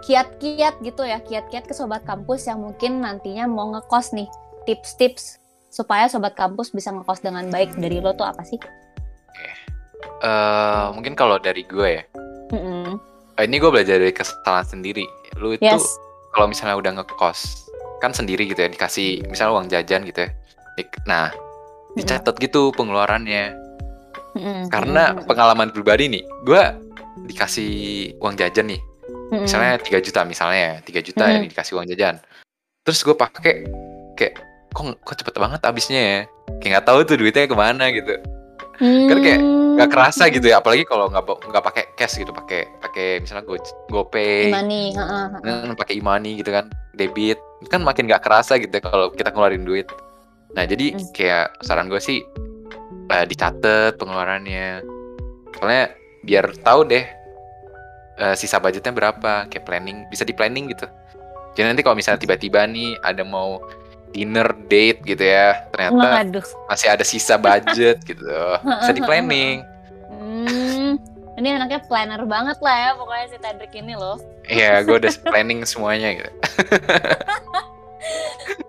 kiat-kiat 0.05 0.81
gitu 0.81 1.03
ya, 1.05 1.21
kiat-kiat 1.21 1.65
ke 1.69 1.75
sobat 1.77 2.05
kampus 2.09 2.49
yang 2.49 2.65
mungkin 2.65 3.05
nantinya 3.05 3.45
mau 3.49 3.73
ngekos 3.73 4.17
nih. 4.17 4.29
Tips-tips 4.65 5.41
supaya 5.69 6.09
sobat 6.09 6.33
kampus 6.33 6.71
bisa 6.71 6.91
ngekos 6.91 7.21
dengan 7.21 7.47
baik 7.49 7.77
dari 7.77 8.01
lo 8.01 8.13
tuh 8.13 8.25
apa 8.25 8.43
sih? 8.43 8.57
Eh, 10.23 10.87
mungkin 10.93 11.13
kalau 11.13 11.37
dari 11.37 11.65
gue 11.65 12.01
ya, 12.01 12.05
Mm-mm. 12.53 12.97
eh, 13.37 13.45
ini 13.45 13.57
gue 13.61 13.69
belajar 13.69 14.01
dari 14.01 14.13
kesalahan 14.13 14.65
sendiri. 14.65 15.05
Lu 15.37 15.53
itu 15.53 15.65
Yes. 15.65 15.85
kalau 16.33 16.49
misalnya 16.49 16.77
udah 16.77 16.93
ngekos, 17.01 17.69
kan 18.01 18.17
sendiri 18.17 18.49
gitu 18.49 18.61
ya, 18.61 18.69
dikasih 18.69 19.25
misalnya 19.29 19.53
uang 19.57 19.69
jajan 19.69 20.05
gitu 20.09 20.25
ya. 20.25 20.31
Nah, 21.05 21.33
dicatat 21.97 22.37
gitu 22.41 22.73
pengeluarannya. 22.73 23.57
Mm-mm. 24.37 24.69
Karena 24.69 25.17
pengalaman 25.25 25.73
pribadi 25.73 26.13
nih, 26.13 26.25
gue 26.45 26.63
dikasih 27.29 27.73
uang 28.21 28.37
jajan 28.37 28.73
nih, 28.73 28.81
Mm-mm. 29.33 29.45
misalnya 29.45 29.81
3 29.81 30.01
juta 30.01 30.21
misalnya, 30.25 30.81
3 30.85 31.01
juta 31.01 31.25
ya 31.25 31.41
Hmm. 31.41 31.49
dikasih 31.49 31.73
uang 31.77 31.89
jajan. 31.89 32.21
Terus 32.85 33.01
gue 33.01 33.17
pakai 33.17 33.65
kayak 34.17 34.35
kok 34.77 35.01
kok 35.01 35.17
cepet 35.25 35.35
banget 35.41 35.61
habisnya 35.65 36.01
ya. 36.05 36.21
Kayak 36.61 36.71
nggak 36.77 36.87
tahu 36.87 36.99
tuh 37.09 37.17
duitnya 37.17 37.49
ke 37.49 37.57
mana 37.57 37.89
gitu. 37.89 38.15
kan 39.09 39.19
kayak 39.25 39.41
Nggak 39.77 39.93
kerasa 39.93 40.25
Hmm. 40.25 40.33
gitu 40.33 40.47
ya, 40.49 40.57
apalagi 40.65 40.89
kalau 40.89 41.13
nggak 41.13 41.25
nggak 41.53 41.65
pakai 41.69 41.85
cash 42.01 42.17
gitu, 42.17 42.33
pakai 42.33 42.65
pakai 42.81 43.21
misalnya 43.21 43.45
Go 43.45 43.61
GoPay, 43.93 44.49
heeh. 44.49 45.25
hmm, 45.45 45.77
pakai 45.77 46.01
e-money 46.01 46.41
gitu 46.41 46.49
kan, 46.49 46.73
debit, 46.97 47.37
kan 47.69 47.85
makin 47.85 48.09
nggak 48.09 48.25
kerasa 48.25 48.57
gitu 48.57 48.73
ya 48.73 48.81
kalau 48.81 49.13
kita 49.13 49.37
ngeluarin 49.37 49.69
duit. 49.69 49.85
Nah 50.57 50.65
jadi 50.65 50.97
Hmm. 50.97 51.13
kayak 51.13 51.61
saran 51.61 51.93
gue 51.93 52.01
sih 52.01 52.25
eh, 53.13 53.25
dicatat 53.29 54.01
pengeluarannya, 54.01 54.81
soalnya 55.61 55.93
biar 56.25 56.49
tahu 56.65 56.89
deh 56.89 57.05
eh, 58.17 58.33
sisa 58.33 58.57
budgetnya 58.57 58.97
berapa, 58.97 59.45
kayak 59.53 59.69
planning 59.69 60.09
bisa 60.09 60.25
di 60.25 60.33
planning 60.33 60.73
gitu. 60.73 60.89
Jadi 61.53 61.69
nanti 61.69 61.85
kalau 61.85 62.01
misalnya 62.01 62.25
tiba-tiba 62.25 62.65
nih 62.65 62.97
ada 63.05 63.21
mau 63.29 63.61
dinner 64.15 64.55
date 64.71 65.03
gitu 65.03 65.25
ya, 65.25 65.67
ternyata 65.71 66.07
Waduh. 66.23 66.47
masih 66.71 66.89
ada 66.91 67.05
sisa 67.07 67.35
budget 67.39 68.03
gitu, 68.07 68.27
bisa 68.81 68.93
di 68.93 69.03
planning. 69.03 69.63
Hmm, 70.11 70.97
ini 71.37 71.49
anaknya 71.53 71.85
planner 71.85 72.25
banget 72.25 72.59
lah 72.65 72.77
ya 72.77 72.91
pokoknya 72.97 73.27
si 73.29 73.37
Tedrick 73.39 73.75
ini 73.77 73.95
loh. 73.95 74.17
Iya, 74.49 74.81
gue 74.87 74.97
udah 75.05 75.13
planning 75.33 75.67
semuanya 75.69 76.17
gitu. 76.17 76.31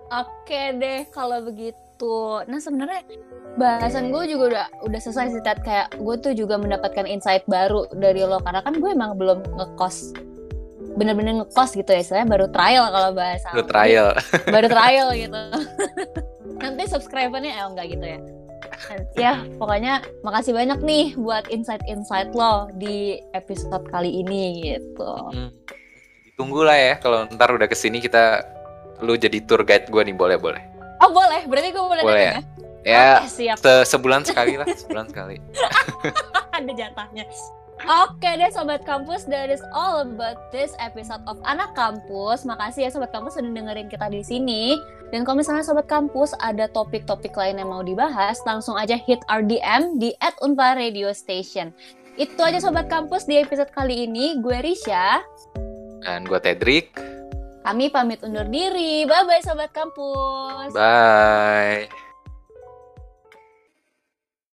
Oke 0.08 0.76
deh 0.76 1.04
kalau 1.12 1.44
begitu. 1.44 2.16
Nah 2.48 2.60
sebenarnya 2.60 3.04
bahasan 3.60 4.08
gue 4.08 4.24
juga 4.30 4.44
udah 4.52 4.66
udah 4.88 5.00
selesai 5.00 5.36
sih 5.36 5.42
Ted. 5.44 5.60
Kayak 5.64 5.96
gue 5.96 6.16
tuh 6.20 6.32
juga 6.32 6.56
mendapatkan 6.56 7.04
insight 7.04 7.44
baru 7.44 7.88
dari 7.92 8.24
lo 8.24 8.40
karena 8.40 8.64
kan 8.64 8.76
gue 8.80 8.90
emang 8.92 9.16
belum 9.20 9.44
ngekos 9.56 10.16
bener-bener 10.98 11.32
ngekos 11.38 11.70
gitu 11.72 11.88
ya 11.88 12.00
istilahnya 12.00 12.28
baru 12.28 12.46
trial 12.48 12.90
kalau 12.90 13.10
bahasa 13.12 13.48
Lu 13.52 13.62
trial. 13.62 14.18
baru 14.44 14.66
trial 14.66 15.08
gitu 15.14 15.42
nanti 16.60 16.82
subscribernya 16.84 17.54
eh 17.54 17.64
enggak 17.64 17.86
gitu 17.88 18.04
ya 18.04 18.18
ya 19.14 19.32
pokoknya 19.54 19.92
makasih 20.20 20.50
banyak 20.50 20.78
nih 20.80 21.14
buat 21.14 21.46
insight-insight 21.48 22.30
lo 22.32 22.66
di 22.74 23.16
episode 23.32 23.86
kali 23.86 24.18
ini 24.18 24.42
gitu 24.66 25.12
Hmm. 25.30 25.50
Tunggu 26.34 26.62
lah 26.62 26.74
ya 26.74 26.94
kalau 26.96 27.26
ntar 27.28 27.50
udah 27.50 27.64
ke 27.64 27.74
sini 27.74 27.98
kita 27.98 28.42
lu 28.98 29.14
jadi 29.14 29.38
tour 29.40 29.62
guide 29.62 29.86
gue 29.86 30.02
nih 30.04 30.12
boleh 30.12 30.34
boleh. 30.36 30.62
oh 30.98 31.10
boleh 31.10 31.42
berarti 31.44 31.68
gue 31.68 31.84
boleh 31.84 32.02
Boleh 32.02 32.22
datang 32.24 32.42
ya? 32.44 32.58
Ya 32.86 33.06
Oke, 33.16 33.28
siap 33.28 33.56
se- 33.56 33.86
sebulan 33.88 34.22
sekali 34.22 34.54
lah, 34.54 34.66
sebulan 34.66 35.06
sekali. 35.06 35.36
ada 36.56 36.70
jatahnya 36.72 37.26
Oke 37.78 38.26
deh 38.26 38.50
Sobat 38.50 38.82
Kampus, 38.82 39.22
that 39.30 39.48
is 39.48 39.62
all 39.70 40.02
about 40.02 40.50
this 40.50 40.74
episode 40.76 41.22
of 41.24 41.38
Anak 41.46 41.72
Kampus. 41.72 42.42
Makasih 42.42 42.84
ya 42.84 42.90
Sobat 42.90 43.14
Kampus 43.14 43.38
sudah 43.38 43.48
dengerin 43.48 43.86
kita 43.86 44.10
di 44.10 44.20
sini. 44.20 44.74
Dan 45.08 45.22
kalau 45.22 45.40
misalnya 45.40 45.62
Sobat 45.62 45.86
Kampus 45.86 46.34
ada 46.38 46.66
topik-topik 46.68 47.32
lain 47.32 47.62
yang 47.62 47.70
mau 47.70 47.80
dibahas, 47.80 48.42
langsung 48.42 48.74
aja 48.74 48.98
hit 48.98 49.22
our 49.30 49.40
DM 49.40 49.96
di 49.96 50.12
at 50.18 50.34
Unpar 50.42 50.74
Radio 50.74 51.14
Station. 51.14 51.70
Itu 52.18 52.42
aja 52.42 52.58
Sobat 52.58 52.90
Kampus 52.90 53.24
di 53.24 53.38
episode 53.38 53.70
kali 53.70 54.04
ini. 54.04 54.42
Gue 54.42 54.58
Risha, 54.58 55.22
Dan 56.02 56.26
gue 56.26 56.38
Tedrick. 56.38 56.92
kami 57.62 57.92
pamit 57.92 58.20
undur 58.20 58.48
diri. 58.48 59.04
Bye-bye 59.04 59.44
Sobat 59.44 59.70
Kampus. 59.70 60.74
Bye. 60.74 62.07